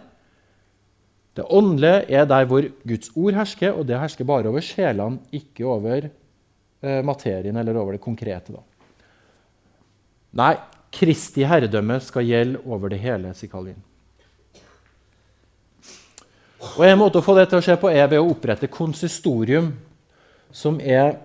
Det 1.34 1.46
åndelige 1.50 2.04
er 2.14 2.26
der 2.30 2.46
hvor 2.46 2.66
Guds 2.86 3.10
ord 3.16 3.36
hersker, 3.38 3.74
og 3.74 3.86
det 3.88 3.98
hersker 3.98 4.28
bare 4.28 4.50
over 4.50 4.62
sjelene, 4.64 5.18
ikke 5.34 5.66
over 5.66 6.06
eh, 6.06 7.00
materien 7.06 7.58
eller 7.58 7.78
over 7.78 7.96
det 7.96 8.04
konkrete. 8.04 8.54
da. 8.54 8.62
Nei, 10.40 10.54
Kristi 10.94 11.46
herredømme 11.46 11.98
skal 12.02 12.26
gjelde 12.26 12.62
over 12.66 12.90
det 12.90 13.00
hele, 13.02 13.34
sier 13.34 13.50
Calvin. 13.50 13.78
Og 16.76 16.84
En 16.86 16.98
måte 17.00 17.18
å 17.18 17.24
få 17.24 17.34
det 17.38 17.48
til 17.50 17.58
å 17.58 17.64
skje 17.64 17.78
på 17.80 17.90
er 17.90 18.06
ved 18.10 18.20
å 18.20 18.30
opprette 18.30 18.70
konsistorium, 18.70 19.72
som 20.52 20.78
er 20.82 21.16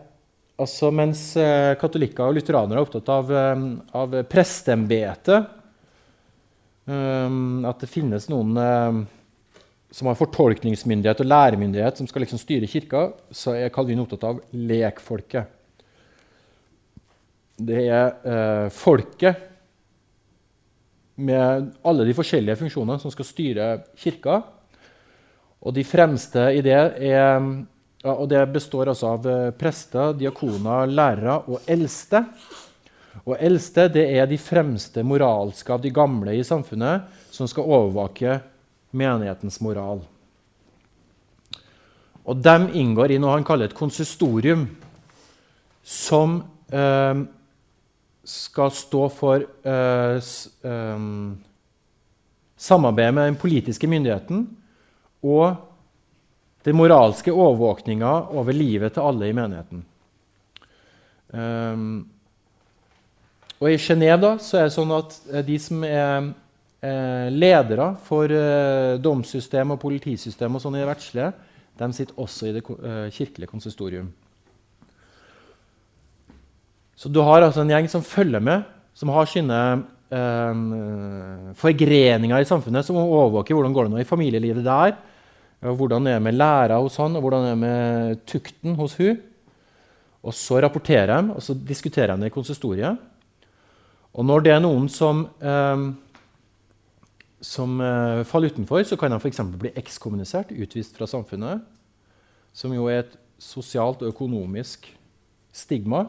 altså 0.61 0.91
Mens 0.95 1.27
eh, 1.39 1.73
katolikker 1.79 2.29
og 2.29 2.37
lutheranere 2.37 2.79
er 2.79 2.85
opptatt 2.87 3.11
av, 3.11 3.31
eh, 3.31 3.65
av 3.99 4.15
presteembetet, 4.31 5.51
um, 6.85 7.65
at 7.65 7.81
det 7.81 7.89
finnes 7.91 8.29
noen 8.31 9.07
som 9.95 10.09
har 10.09 10.17
fortolkningsmyndighet 10.19 11.21
og 11.23 11.29
læremyndighet, 11.29 11.97
som 11.97 12.07
skal 12.09 12.25
liksom 12.25 12.39
styre 12.41 12.67
kirka, 12.67 13.07
så 13.31 13.53
er 13.55 13.71
Calvin 13.71 14.01
opptatt 14.03 14.25
av 14.27 14.41
lekfolket. 14.51 15.53
Det 17.55 17.85
er 17.87 18.09
eh, 18.27 18.65
folket 18.75 19.39
med 21.15 21.69
alle 21.87 22.03
de 22.03 22.15
forskjellige 22.17 22.59
funksjonene 22.59 22.99
som 22.99 23.13
skal 23.13 23.27
styre 23.29 23.69
kirka. 23.95 24.41
Og 25.63 25.77
de 25.77 25.85
fremste 25.87 26.43
i 26.57 26.59
det 26.65 26.75
er 26.75 27.47
og 28.13 28.27
det 28.29 28.41
består 28.53 28.91
altså 28.91 29.15
av 29.15 29.27
eh, 29.29 29.51
prester, 29.57 30.13
diakoner, 30.19 30.89
lærere 30.89 31.39
og 31.49 31.69
eldste. 31.69 32.21
Og 33.25 33.37
eldste 33.39 33.87
det 33.89 34.05
er 34.19 34.27
de 34.29 34.37
fremste 34.37 35.03
moralske 35.07 35.73
av 35.73 35.81
de 35.81 35.91
gamle 35.93 36.35
i 36.37 36.43
samfunnet 36.45 37.07
som 37.33 37.49
skal 37.49 37.65
overvåke 37.65 38.39
menighetens 38.95 39.57
moral. 39.65 40.03
Og 42.25 42.41
De 42.41 42.55
inngår 42.77 43.15
i 43.15 43.21
noe 43.21 43.35
han 43.35 43.45
kaller 43.45 43.69
et 43.69 43.77
konsistorium, 43.77 44.67
som 45.85 46.39
eh, 46.73 47.25
skal 48.25 48.71
stå 48.73 49.03
for 49.13 49.43
uh, 49.45 50.17
eh, 50.17 51.03
samarbeid 52.57 53.13
med 53.13 53.29
den 53.29 53.37
politiske 53.37 53.87
myndigheten 53.89 54.47
og 55.21 55.74
den 56.65 56.77
moralske 56.77 57.33
overvåkninga 57.33 58.13
over 58.33 58.55
livet 58.55 58.95
til 58.95 59.05
alle 59.05 59.29
i 59.29 59.35
menigheten. 59.37 59.85
Um, 61.35 62.05
og 63.61 63.69
I 63.71 63.77
Genéve 63.79 64.35
er 64.35 64.67
det 64.67 64.73
sånn 64.75 64.91
at 64.95 65.15
de 65.47 65.57
som 65.61 65.83
er 65.87 66.33
eh, 66.85 67.27
ledere 67.31 67.93
for 68.05 68.31
eh, 68.31 68.97
domssystem 69.01 69.73
og 69.73 69.81
politisystem 69.81 70.57
og 70.57 70.63
sånn 70.63 70.77
i 70.77 70.83
det 70.83 70.89
verdslige, 70.89 71.31
de 71.79 71.89
sitter 71.95 72.21
også 72.21 72.49
i 72.49 72.53
det 72.55 72.63
eh, 72.63 73.07
kirkelige 73.15 73.51
konsistorium. 73.51 74.11
Så 76.95 77.11
du 77.11 77.19
har 77.23 77.43
altså 77.43 77.63
en 77.63 77.73
gjeng 77.73 77.89
som 77.91 78.05
følger 78.05 78.43
med, 78.43 78.63
som 78.95 79.11
har 79.11 79.27
sine 79.27 79.59
eh, 80.11 80.61
forgreninger 81.59 82.43
i 82.43 82.47
samfunnet, 82.47 82.87
som 82.87 82.99
overvåker 83.01 83.57
hvordan 83.57 83.75
går 83.75 83.87
det 83.87 83.95
nå 83.95 84.03
i 84.03 84.07
familielivet 84.07 84.67
der, 84.67 84.95
hvordan 85.73 86.05
det 86.05 86.13
er 86.13 86.23
med 86.23 86.37
læra 86.37 86.77
hos 86.81 86.97
han, 87.01 87.15
og 87.15 87.25
hvordan 87.25 87.45
det 87.45 87.51
er 87.51 87.61
med 87.61 88.21
tukten 88.29 88.75
hos 88.77 88.97
hun. 88.99 89.17
Og 90.25 90.33
Så 90.33 90.61
rapporterer 90.61 91.07
de, 91.09 91.33
og 91.33 91.41
så 91.41 91.53
diskuterer 91.53 92.15
de 92.15 92.25
det 92.25 92.31
i 92.31 92.33
konsistoriet. 92.33 92.97
Og 94.15 94.25
når 94.25 94.45
det 94.45 94.51
er 94.53 94.61
noen 94.63 94.87
som, 94.89 95.25
eh, 95.43 95.85
som 97.41 97.81
eh, 97.81 98.23
faller 98.23 98.53
utenfor, 98.53 98.83
så 98.83 98.97
kan 98.97 99.11
de 99.11 99.19
f.eks. 99.19 99.41
bli 99.59 99.73
ekskommunisert, 99.75 100.51
utvist 100.55 100.97
fra 100.97 101.05
samfunnet, 101.05 101.61
som 102.55 102.73
jo 102.73 102.87
er 102.87 103.03
et 103.03 103.17
sosialt 103.37 104.01
og 104.01 104.13
økonomisk 104.13 104.87
stigma. 105.53 106.05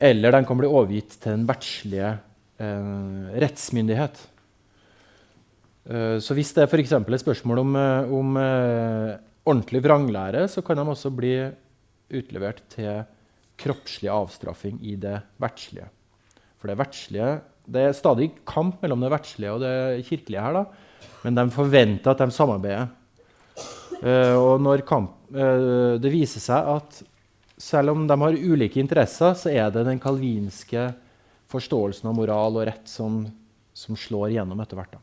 Eller 0.00 0.32
den 0.32 0.46
kan 0.46 0.58
bli 0.58 0.70
overgitt 0.70 1.18
til 1.20 1.36
den 1.36 1.46
verdslige 1.46 2.16
eh, 2.58 3.38
rettsmyndighet. 3.44 4.26
Eh, 5.86 6.18
så 6.20 6.36
hvis 6.36 6.52
det 6.56 6.64
er 6.64 6.70
for 6.70 6.80
et 6.80 7.22
spørsmål 7.22 7.62
om, 7.62 7.76
eh, 7.76 8.12
om 8.12 8.36
eh, 8.36 9.18
ordentlig 9.48 9.82
vranglære, 9.84 10.48
så 10.48 10.62
kan 10.64 10.76
de 10.76 10.84
også 10.84 11.14
bli 11.14 11.34
utlevert 12.12 12.60
til 12.68 13.04
kroppslig 13.58 14.10
avstraffing 14.12 14.78
i 14.82 14.96
det 14.96 15.16
verdslige. 15.40 15.88
For 16.58 16.68
det 16.68 16.78
verdslige 16.78 17.40
Det 17.68 17.82
er 17.84 17.92
stadig 17.92 18.30
kamp 18.46 18.80
mellom 18.80 19.02
det 19.02 19.10
verdslige 19.12 19.52
og 19.52 19.60
det 19.60 20.06
kirkelige 20.08 20.40
her, 20.40 20.54
da, 20.54 20.64
men 21.22 21.34
de 21.34 21.50
forventer 21.50 22.10
at 22.10 22.18
de 22.18 22.30
samarbeider. 22.32 22.88
Og 24.40 24.56
når 24.62 24.86
kamp, 24.88 25.28
det 25.28 26.10
viser 26.10 26.40
seg 26.40 26.64
at 26.64 27.02
selv 27.58 27.90
om 27.90 28.06
de 28.08 28.16
har 28.16 28.32
ulike 28.32 28.80
interesser, 28.80 29.34
så 29.36 29.52
er 29.52 29.68
det 29.68 29.84
den 29.84 30.00
kalvinske 30.00 30.94
forståelsen 31.52 32.08
av 32.08 32.16
moral 32.16 32.56
og 32.56 32.64
rett 32.70 32.88
som, 32.88 33.26
som 33.76 34.00
slår 34.00 34.32
igjennom 34.32 34.64
etter 34.64 34.80
hvert. 34.80 34.96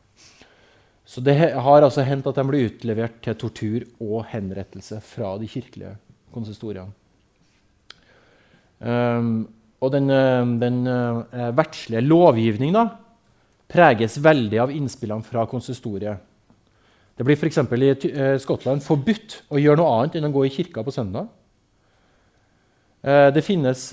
Så 1.06 1.22
det 1.22 1.36
har 1.38 1.84
altså 1.86 2.02
hendt 2.02 2.26
at 2.26 2.38
de 2.38 2.44
blir 2.48 2.66
utlevert 2.66 3.20
til 3.22 3.36
tortur 3.38 3.84
og 4.02 4.24
henrettelse 4.32 4.98
fra 5.06 5.36
de 5.38 5.46
kirkelige 5.46 5.94
konsistoriene. 6.34 6.90
Um, 8.82 9.46
og 9.80 9.92
den, 9.94 10.10
den 10.60 10.82
uh, 10.90 11.54
verdslige 11.56 12.02
lovgivning 12.04 12.74
da, 12.74 12.88
preges 13.70 14.18
veldig 14.22 14.60
av 14.64 14.74
innspillene 14.74 15.24
fra 15.26 15.46
konsistoriet. 15.48 16.18
Det 17.16 17.24
blir 17.24 17.38
f.eks. 17.38 17.62
i 17.62 18.12
uh, 18.12 18.34
Skottland 18.42 18.82
forbudt 18.84 19.40
å 19.48 19.62
gjøre 19.62 19.80
noe 19.80 19.94
annet 19.94 20.18
enn 20.18 20.28
å 20.28 20.34
gå 20.34 20.44
i 20.48 20.52
kirka 20.52 20.84
på 20.84 20.94
søndag. 20.94 21.30
Uh, 23.06 23.30
det 23.30 23.46
finnes 23.46 23.88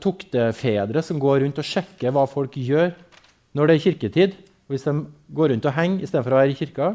tuktefedre 0.00 1.04
som 1.04 1.20
går 1.20 1.44
rundt 1.44 1.60
og 1.60 1.72
sjekker 1.76 2.14
hva 2.14 2.24
folk 2.30 2.56
gjør 2.56 2.94
når 3.52 3.68
det 3.68 3.76
er 3.76 3.84
kirketid. 3.84 4.38
Hvis 4.68 4.84
de 4.84 4.92
går 5.32 5.54
rundt 5.54 5.68
og 5.68 5.76
henger 5.76 6.04
istedenfor 6.04 6.34
å 6.34 6.40
være 6.42 6.52
i 6.52 6.58
kirka, 6.58 6.92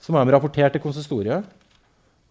så 0.00 0.12
må 0.12 0.22
de 0.22 0.32
rapportere 0.34 0.72
til 0.72 0.82
konsistoriet. 0.82 1.44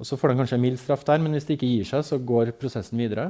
Og 0.02 0.08
så 0.08 0.18
får 0.18 0.32
de 0.32 0.42
kanskje 0.42 0.58
en 0.58 0.64
mild 0.64 0.80
straff 0.82 1.06
der, 1.06 1.22
men 1.22 1.38
hvis 1.38 1.46
de 1.46 1.56
ikke 1.56 1.70
gir 1.70 1.88
seg, 1.88 2.04
så 2.08 2.18
går 2.18 2.56
prosessen 2.58 2.98
videre. 2.98 3.30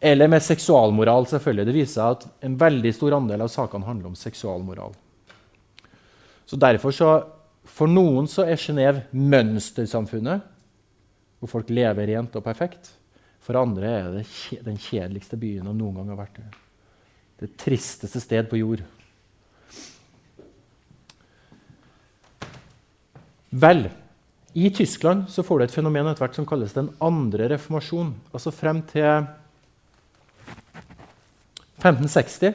Eller 0.00 0.30
med 0.32 0.40
seksualmoral. 0.42 1.26
selvfølgelig. 1.28 1.66
Det 1.66 1.74
viser 1.74 1.92
seg 1.92 2.16
at 2.16 2.46
en 2.48 2.56
veldig 2.56 2.92
stor 2.96 3.18
andel 3.18 3.44
av 3.44 3.52
sakene 3.52 3.84
handler 3.84 4.08
om 4.08 4.16
seksualmoral. 4.16 4.96
Så 6.46 6.56
derfor 6.56 6.90
så, 6.90 7.10
For 7.64 7.86
noen 7.86 8.26
så 8.26 8.42
er 8.48 8.56
Genéve 8.58 9.04
mønstersamfunnet, 9.12 10.40
hvor 11.38 11.48
folk 11.48 11.68
lever 11.70 12.08
rent 12.08 12.34
og 12.34 12.42
perfekt. 12.42 12.88
For 13.40 13.54
andre 13.60 13.86
er 13.86 14.08
det 14.14 14.24
den 14.64 14.78
kjedeligste 14.80 15.36
byen 15.36 15.68
de 15.68 15.74
noen 15.76 16.00
gang 16.00 16.08
har 16.08 16.18
vært 16.18 16.40
i. 16.40 16.46
Det 17.40 17.52
tristeste 17.60 18.20
sted 18.20 18.48
på 18.48 18.58
jord. 18.58 18.82
Vel, 23.50 23.88
i 24.54 24.70
Tyskland 24.70 25.26
så 25.30 25.42
får 25.46 25.58
du 25.58 25.64
et 25.64 25.74
fenomen 25.74 26.06
etter 26.06 26.22
hvert 26.22 26.36
som 26.38 26.46
kalles 26.46 26.74
den 26.74 26.90
andre 27.02 27.48
reformasjon. 27.50 28.12
Altså 28.34 28.50
frem 28.54 28.82
til 28.90 29.26
1560 31.80 32.54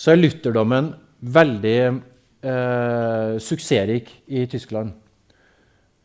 så 0.00 0.12
er 0.12 0.20
lutherdommen 0.20 0.92
veldig 1.20 1.78
eh, 1.84 3.36
suksessrik 3.40 4.08
i 4.32 4.46
Tyskland. 4.48 4.92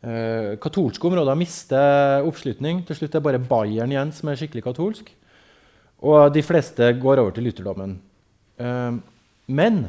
Eh, 0.04 0.56
katolske 0.60 1.08
områder 1.08 1.36
mister 1.40 2.24
oppslutning. 2.28 2.84
Til 2.86 2.96
slutt 2.96 3.14
er 3.14 3.20
det 3.20 3.26
bare 3.28 3.40
Bayern 3.44 3.92
igjen 3.92 4.12
som 4.12 4.28
er 4.28 4.40
skikkelig 4.40 4.64
katolsk. 4.68 5.12
Og 6.04 6.32
de 6.32 6.44
fleste 6.44 6.92
går 7.00 7.22
over 7.22 7.32
til 7.36 7.48
lutherdommen. 7.48 7.96
Eh, 8.60 8.92
men 9.48 9.86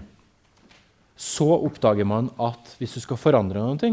så 1.18 1.48
oppdager 1.58 2.06
man 2.08 2.30
at 2.42 2.76
hvis 2.78 2.94
du 2.98 3.02
skal 3.02 3.20
forandre 3.20 3.64
noe, 3.64 3.92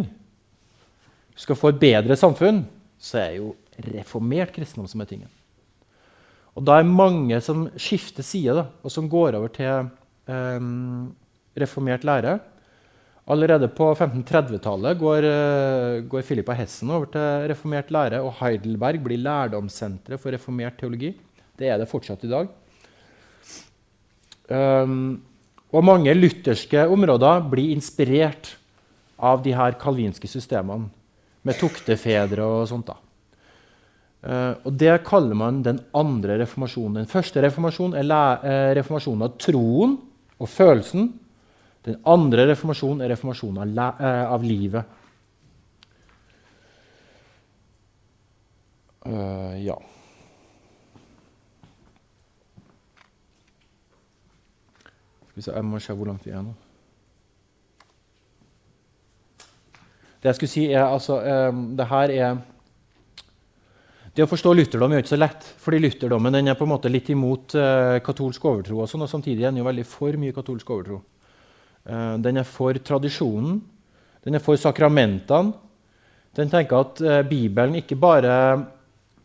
du 1.34 1.40
skal 1.40 1.58
få 1.58 1.72
et 1.72 1.80
bedre 1.80 2.16
samfunn, 2.20 2.62
så 3.00 3.24
er 3.24 3.38
jo 3.40 3.54
reformert 3.80 4.52
kristendom 4.54 4.86
som 4.90 5.02
er 5.02 5.10
tingen. 5.10 5.30
Og 6.54 6.62
da 6.68 6.78
er 6.78 6.86
mange 6.86 7.40
som 7.42 7.66
skifter 7.80 8.22
side, 8.22 8.54
og 8.54 8.92
som 8.92 9.08
går 9.10 9.34
over 9.40 9.50
til 9.50 9.88
eh, 10.30 10.68
reformert 11.58 12.06
lære. 12.06 12.36
Allerede 13.24 13.70
på 13.72 13.86
1530-tallet 13.94 14.98
går, 15.00 15.24
uh, 15.24 16.02
går 16.12 16.24
Philip 16.28 16.50
Hessen 16.58 16.90
over 16.92 17.08
til 17.08 17.46
reformert 17.48 17.88
lære, 17.94 18.20
og 18.20 18.34
Heidelberg 18.42 19.00
blir 19.06 19.22
lærdomssenteret 19.22 20.20
for 20.20 20.34
reformert 20.34 20.76
teologi. 20.76 21.14
Det 21.56 21.70
er 21.72 21.80
det 21.80 21.88
fortsatt 21.88 22.26
i 22.26 22.28
dag. 22.28 22.50
Um, 24.52 25.22
og 25.74 25.82
mange 25.82 26.12
lutherske 26.14 26.86
områder 26.86 27.48
blir 27.50 27.72
inspirert 27.74 28.54
av 29.18 29.42
de 29.42 29.54
her 29.56 29.74
kalvinske 29.80 30.28
systemene 30.30 30.86
med 31.44 31.58
tuktefedre 31.58 32.46
og 32.46 32.68
sånt. 32.70 32.86
da. 32.86 32.96
Uh, 34.24 34.54
og 34.64 34.72
Det 34.80 34.94
kaller 35.04 35.36
man 35.36 35.62
den 35.62 35.80
andre 35.92 36.38
reformasjonen. 36.40 37.02
Den 37.02 37.10
første 37.10 37.42
reformasjonen 37.44 37.98
er 38.00 38.06
uh, 38.40 38.72
reformasjonen 38.78 39.26
av 39.26 39.34
troen 39.36 39.98
og 40.38 40.48
følelsen. 40.48 41.10
Den 41.84 41.98
andre 42.08 42.46
reformasjonen 42.48 43.04
er 43.04 43.12
reformasjonen 43.12 43.78
av, 43.78 44.00
uh, 44.00 44.32
av 44.32 44.44
livet. 44.44 45.00
ja. 49.60 49.74
Jeg 55.36 55.66
må 55.66 55.80
se 55.82 55.94
hvor 55.96 56.06
langt 56.06 56.26
vi 56.26 56.32
er 56.34 56.42
nå. 56.44 56.54
Det 60.22 60.30
jeg 60.30 60.38
skulle 60.38 60.52
si 60.52 60.66
er 60.72 60.86
altså, 60.86 61.18
um, 61.50 61.64
det 61.76 61.86
her 61.90 62.12
er 62.14 62.36
det 64.14 64.22
å 64.22 64.30
forstå 64.30 64.52
lutherdom 64.54 64.92
er 64.92 65.00
jo 65.00 65.02
ikke 65.02 65.10
så 65.10 65.18
lett. 65.18 65.46
fordi 65.58 65.80
Lutherdommen 65.82 66.36
er 66.38 66.54
på 66.54 66.64
en 66.64 66.70
måte 66.70 66.88
litt 66.92 67.10
imot 67.10 67.56
uh, 67.58 67.98
katolsk 67.98 68.44
overtro. 68.46 68.78
Og, 68.78 68.88
sånn, 68.88 69.02
og 69.02 69.10
samtidig 69.10 69.42
er 69.42 69.50
den 69.50 69.58
jo 69.58 69.66
veldig 69.66 69.84
for 69.90 70.14
mye 70.22 70.34
katolsk 70.36 70.70
overtro. 70.70 71.00
Uh, 71.82 72.14
den 72.22 72.38
er 72.38 72.46
for 72.46 72.78
tradisjonen. 72.78 73.58
Den 74.24 74.38
er 74.38 74.44
for 74.44 74.56
sakramentene. 74.60 75.56
Den 76.34 76.50
tenker 76.50 76.86
at 76.86 77.02
uh, 77.02 77.18
Bibelen 77.26 77.80
ikke 77.82 77.98
bare 77.98 78.36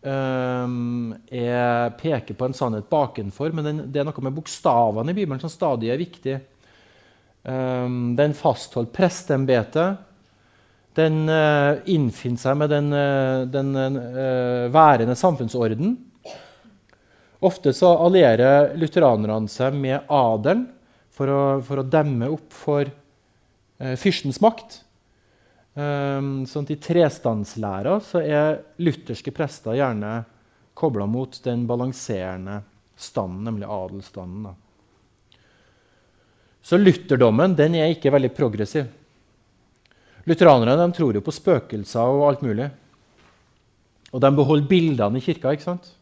er, 0.06 1.89
peker 2.00 2.38
på 2.38 2.47
en 2.47 2.56
sannhet 2.56 2.88
bakenfor, 2.91 3.52
men 3.52 3.66
den, 3.68 3.82
det 3.91 4.00
er 4.00 4.08
noe 4.08 4.24
med 4.24 4.36
bokstavene 4.38 5.12
i 5.12 5.18
Bibelen 5.18 5.41
som 5.41 5.52
stadig 5.52 5.91
er 5.91 6.00
viktig. 6.00 6.38
Um, 7.43 8.16
den 8.20 8.34
fastholder 8.36 8.91
presteembetet. 8.91 10.06
Den 10.97 11.24
uh, 11.32 11.80
innfinner 11.88 12.41
seg 12.41 12.58
med 12.60 12.72
den, 12.74 12.91
uh, 12.91 13.45
den 13.47 13.72
uh, 13.76 14.68
værende 14.74 15.16
samfunnsorden. 15.16 15.95
Ofte 17.39 17.72
så 17.76 17.93
allierer 18.04 18.74
lutheranerne 18.76 19.47
seg 19.52 19.78
med 19.80 20.10
adelen 20.12 20.68
for 21.16 21.32
å, 21.32 21.41
for 21.64 21.80
å 21.80 21.88
demme 21.88 22.28
opp 22.32 22.52
for 22.56 22.89
fyrstens 23.80 24.41
makt. 24.43 24.82
Um, 25.78 26.47
sånn 26.49 26.65
I 26.74 26.80
trestandslæra 26.82 27.99
er 28.24 28.57
lutherske 28.82 29.32
prester 29.32 29.78
gjerne 29.78 30.24
kobla 30.80 31.05
mot 31.05 31.38
den 31.45 31.67
balanserende 31.70 32.61
standen, 32.99 33.45
nemlig 33.45 33.70
adelsstanden. 33.70 34.55
Så 36.65 36.80
lutherdommen 36.80 37.53
den 37.55 37.78
er 37.80 37.93
ikke 37.93 38.11
veldig 38.11 38.32
progressiv. 38.36 38.89
Lutheranerne 40.28 40.89
tror 40.93 41.15
jo 41.15 41.24
på 41.24 41.34
spøkelser 41.34 42.17
og 42.17 42.26
alt 42.28 42.43
mulig. 42.45 42.67
Og 44.09 44.22
de 44.22 44.30
beholder 44.36 44.67
bildene 44.70 45.22
i 45.22 45.24
kirka. 45.24 45.53
ikke 45.53 45.67
sant? 45.70 45.93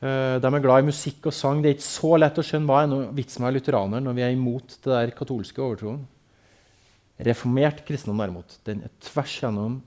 Uh, 0.00 0.38
de 0.40 0.46
er 0.46 0.62
glad 0.64 0.80
i 0.80 0.88
musikk 0.88 1.28
og 1.28 1.36
sang. 1.36 1.60
Det 1.60 1.70
er 1.72 1.76
ikke 1.76 1.90
så 1.90 2.14
lett 2.22 2.38
å 2.38 2.46
skjønne 2.46 2.70
hva 2.70 2.80
er 2.86 3.12
vitsen 3.18 3.44
med 3.44 3.58
lutheraner 3.58 4.00
når 4.04 4.16
vi 4.16 4.24
er 4.24 4.34
imot 4.34 4.78
det 4.78 4.94
der 4.94 5.14
katolske 5.16 5.60
overtroen. 5.60 6.00
Reformert 7.26 7.84
kristendom 7.84 8.22
derimot, 8.22 8.56
den 8.64 8.84
er 8.86 8.92
tvers 9.04 9.34
gjennom 9.42 9.78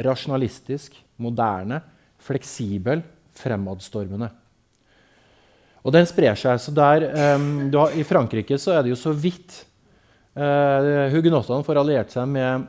rasjonalistisk, 0.00 0.96
moderne, 1.20 1.80
fleksibel, 2.20 3.02
fremadstormende. 3.38 4.30
Og 5.80 5.94
den 5.94 6.08
sprer 6.08 6.36
seg. 6.36 6.60
så 6.60 6.72
der, 6.76 7.06
um, 7.36 7.70
har, 7.72 7.94
I 7.96 8.04
Frankrike 8.04 8.58
så 8.60 8.76
er 8.76 8.84
det 8.84 8.92
jo 8.92 9.00
så 9.00 9.14
vidt 9.16 9.62
uh, 10.36 11.08
hugenottene 11.12 11.64
får 11.64 11.80
alliert 11.80 12.12
seg 12.12 12.28
med, 12.28 12.66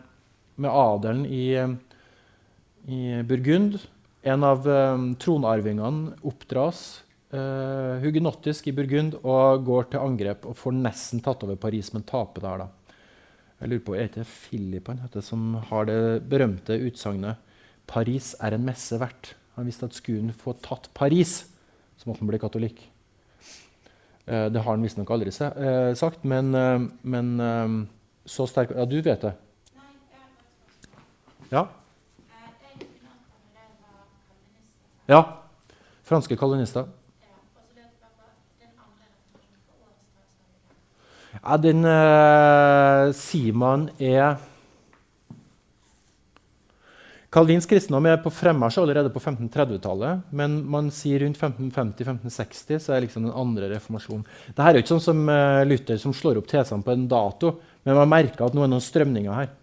med 0.56 0.72
adelen 0.72 1.26
i, 1.28 1.46
i, 2.88 3.02
Burgund. 3.28 3.82
En 4.22 4.46
av 4.48 4.68
um, 4.68 5.10
tronarvingene 5.20 6.14
oppdras 6.30 7.02
uh, 7.34 8.00
hugenottisk 8.04 8.70
i 8.70 8.76
Burgund 8.78 9.18
og 9.24 9.66
går 9.68 9.92
til 9.92 10.06
angrep 10.06 10.48
og 10.48 10.60
får 10.60 10.78
nesten 10.78 11.24
tatt 11.26 11.44
over 11.48 11.60
Paris, 11.60 11.92
men 11.96 12.08
taper 12.08 12.48
der. 12.48 12.64
da. 12.64 12.70
Jeg 13.62 13.70
lurer 13.70 13.86
på, 13.86 13.94
Er 13.94 14.08
det 14.10 14.26
Philip 14.26 14.88
han 14.90 15.04
heter, 15.04 15.22
som 15.22 15.54
har 15.70 15.86
det 15.86 16.28
berømte 16.30 16.80
utsagnet 16.82 17.38
'Paris 17.86 18.36
er 18.42 18.54
en 18.54 18.66
messe 18.66 18.98
verdt'? 18.98 19.36
Han 19.56 19.66
visste 19.66 19.86
at 19.86 19.94
skulle 19.94 20.22
han 20.22 20.34
få 20.34 20.54
tatt 20.54 20.90
Paris, 20.94 21.46
så 21.98 22.10
måtte 22.10 22.20
han 22.20 22.28
bli 22.28 22.40
katolikk. 22.40 22.90
Eh, 24.26 24.50
det 24.50 24.62
har 24.62 24.72
han 24.72 24.82
visstnok 24.82 25.10
aldri 25.12 25.30
eh, 25.30 25.94
sagt, 25.94 26.24
men, 26.24 26.56
eh, 26.56 26.80
men 27.04 27.88
så 28.26 28.48
sterk 28.48 28.72
Ja, 28.72 28.86
du 28.86 29.02
vet 29.02 29.22
det? 29.22 29.34
Ja? 31.52 31.68
Ja. 35.08 35.22
Franske 36.04 36.38
kolonister. 36.38 36.88
Ja, 41.42 41.58
den 41.58 41.82
uh, 41.82 43.10
Simon 43.18 43.88
er 43.98 44.38
Kalvinsk 47.32 47.72
kristendom 47.72 48.10
er 48.12 48.18
på 48.20 48.30
fremmarsj 48.36 48.82
allerede 48.82 49.10
på 49.14 49.22
1530-tallet. 49.22 50.26
Men 50.36 50.58
man 50.68 50.90
sier 50.92 51.24
rundt 51.24 51.40
1550-1560 51.40 52.82
så 52.84 52.92
er 52.92 53.06
liksom 53.06 53.24
den 53.24 53.32
andre 53.32 53.70
reformasjonen. 53.72 54.26
Dette 54.50 54.66
er 54.68 54.76
jo 54.76 54.84
ikke 54.84 54.92
sånn 54.92 55.06
som 55.06 55.22
uh, 55.32 55.62
Luther 55.64 55.98
som 56.02 56.14
slår 56.14 56.42
opp 56.42 56.50
tesene 56.52 56.84
på 56.84 56.92
en 56.92 57.08
dato, 57.10 57.56
men 57.88 57.98
man 58.02 58.12
merker 58.12 58.46
at 58.46 58.58
nå 58.58 58.66
er 58.66 58.74
noen 58.74 58.84
strømninger 58.84 59.38
her. 59.38 59.54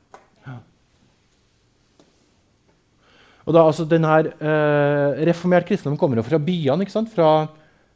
Og 3.49 3.55
da, 3.57 3.63
altså, 3.63 3.87
denne, 3.89 4.17
uh, 4.43 5.21
Reformert 5.25 5.69
kristendom 5.69 5.97
kommer 6.01 6.21
jo 6.21 6.27
fra 6.27 6.41
byene, 6.41 6.85
ikke 6.85 6.93
sant? 6.93 7.13
fra 7.13 7.47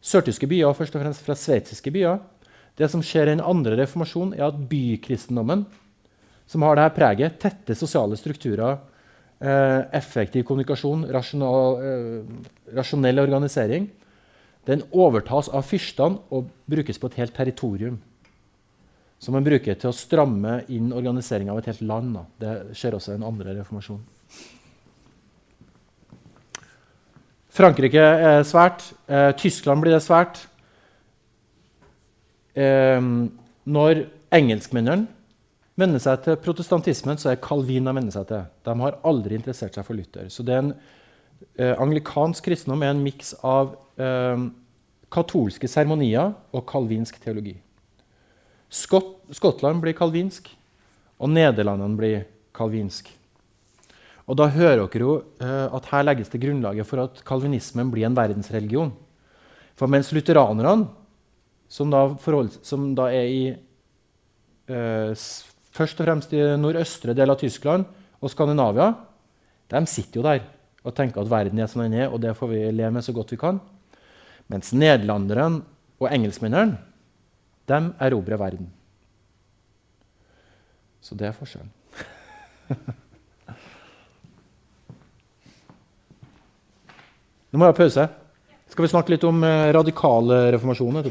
sørtyske 0.02 0.48
byer 0.48 0.76
først 0.76 0.94
og 0.96 1.02
fremst 1.02 1.24
fra 1.24 1.36
sveitsiske 1.36 1.92
byer. 1.92 2.20
Det 2.82 2.88
som 2.90 3.02
skjer 3.04 3.28
i 3.28 3.34
den 3.36 3.44
andre 3.46 3.76
reformasjonen, 3.78 4.34
er 4.34 4.48
at 4.48 4.62
bykristendommen, 4.66 5.62
som 6.50 6.64
har 6.66 6.80
dette 6.80 6.96
preget, 6.96 7.38
tette 7.38 7.76
sosiale 7.78 8.18
strukturer, 8.18 8.80
eh, 9.38 9.80
effektiv 9.94 10.42
kommunikasjon, 10.48 11.06
rasjonal, 11.14 11.78
eh, 11.78 12.74
rasjonell 12.74 13.22
organisering, 13.22 13.88
den 14.66 14.82
overtas 14.90 15.48
av 15.48 15.62
fyrstene 15.62 16.18
og 16.30 16.50
brukes 16.66 16.98
på 16.98 17.06
et 17.06 17.20
helt 17.20 17.34
territorium. 17.34 18.00
Som 19.18 19.34
man 19.34 19.44
bruker 19.44 19.78
til 19.78 19.90
å 19.90 19.94
stramme 19.94 20.64
inn 20.68 20.90
organiseringa 20.92 21.52
av 21.52 21.58
et 21.58 21.66
helt 21.66 21.82
land. 21.82 22.14
Da. 22.14 22.24
Det 22.38 22.74
skjer 22.74 22.94
også 22.98 23.12
i 23.12 23.18
den 23.18 23.26
andre 23.26 23.54
reformasjonen. 23.54 24.02
Frankrike 27.52 28.00
er 28.00 28.42
svært. 28.42 28.92
Eh, 29.06 29.30
Tyskland 29.36 29.82
blir 29.82 29.92
det 29.92 30.02
svært. 30.02 30.48
Eh, 32.58 33.00
når 33.62 34.04
engelskmennene 34.32 35.08
venner 35.78 36.02
seg 36.02 36.24
til 36.24 36.38
protestantismen, 36.42 37.18
så 37.20 37.32
er 37.32 37.40
Calvin 37.42 37.88
de 37.88 37.94
venner 37.96 38.14
seg 38.14 38.26
til. 38.28 38.44
De 38.66 38.74
har 38.82 38.98
aldri 39.08 39.38
interessert 39.38 39.76
seg 39.76 39.86
for 39.86 39.98
Luther. 39.98 40.28
Så 40.32 40.44
det 40.46 40.56
er 40.56 40.64
en 40.64 40.74
eh, 41.56 41.74
Anglikansk 41.80 42.44
kristendom 42.48 42.84
er 42.84 42.92
en 42.94 43.04
miks 43.04 43.32
av 43.40 43.74
eh, 44.00 44.48
katolske 45.12 45.68
seremonier 45.68 46.34
og 46.52 46.66
kalvinsk 46.68 47.18
teologi. 47.22 47.56
Skott, 48.72 49.18
Skottland 49.36 49.82
blir 49.82 49.96
kalvinsk, 49.96 50.48
og 51.20 51.30
Nederlandene 51.32 51.98
blir 51.98 52.22
kalvinsk. 52.56 53.10
Og 54.30 54.38
da 54.38 54.46
hører 54.52 54.86
dere 54.86 55.04
jo 55.04 55.14
eh, 55.42 55.68
at 55.76 55.88
her 55.92 56.06
legges 56.06 56.30
det 56.32 56.40
grunnlaget 56.42 56.88
for 56.88 57.04
at 57.04 57.22
kalvinismen 57.26 57.90
blir 57.92 58.06
en 58.08 58.16
verdensreligion. 58.16 58.92
For 59.76 59.90
mens 59.90 60.12
lutheranerne, 60.14 60.86
som 61.72 61.88
da, 61.92 62.02
forhold, 62.20 62.50
som 62.66 62.90
da 62.96 63.08
er 63.14 63.30
i 63.32 63.44
eh, 64.68 65.12
først 65.72 66.00
og 66.00 66.04
fremst 66.04 66.34
i 66.36 66.42
nordøstre 66.60 67.14
del 67.16 67.32
av 67.32 67.38
Tyskland 67.40 67.86
og 68.20 68.30
Skandinavia, 68.32 68.90
de 69.72 69.80
sitter 69.88 70.20
jo 70.20 70.26
der 70.26 70.42
og 70.82 70.94
tenker 70.96 71.22
at 71.22 71.30
verden 71.30 71.58
er 71.62 71.68
som 71.70 71.82
den 71.84 71.94
er, 71.96 72.10
og 72.10 72.20
det 72.20 72.36
får 72.36 72.48
vi 72.50 72.60
leve 72.74 72.90
med 72.92 73.04
så 73.06 73.14
godt 73.16 73.32
vi 73.32 73.40
kan. 73.40 73.60
Mens 74.50 74.72
nederlanderne 74.74 75.62
og 76.02 76.08
engelskmennene 76.10 76.76
de 77.70 77.78
erobrer 78.02 78.36
verden. 78.40 78.66
Så 81.02 81.14
det 81.18 81.26
er 81.28 81.36
forskjellen. 81.38 81.70
Nå 87.52 87.58
må 87.58 87.64
jeg 87.64 87.72
ha 87.72 87.76
pause. 87.78 88.04
Skal 88.72 88.84
vi 88.84 88.92
snakke 88.92 89.12
litt 89.12 89.24
om 89.28 89.44
eh, 89.44 89.72
radikal 89.76 90.24
reformasjon? 90.54 90.96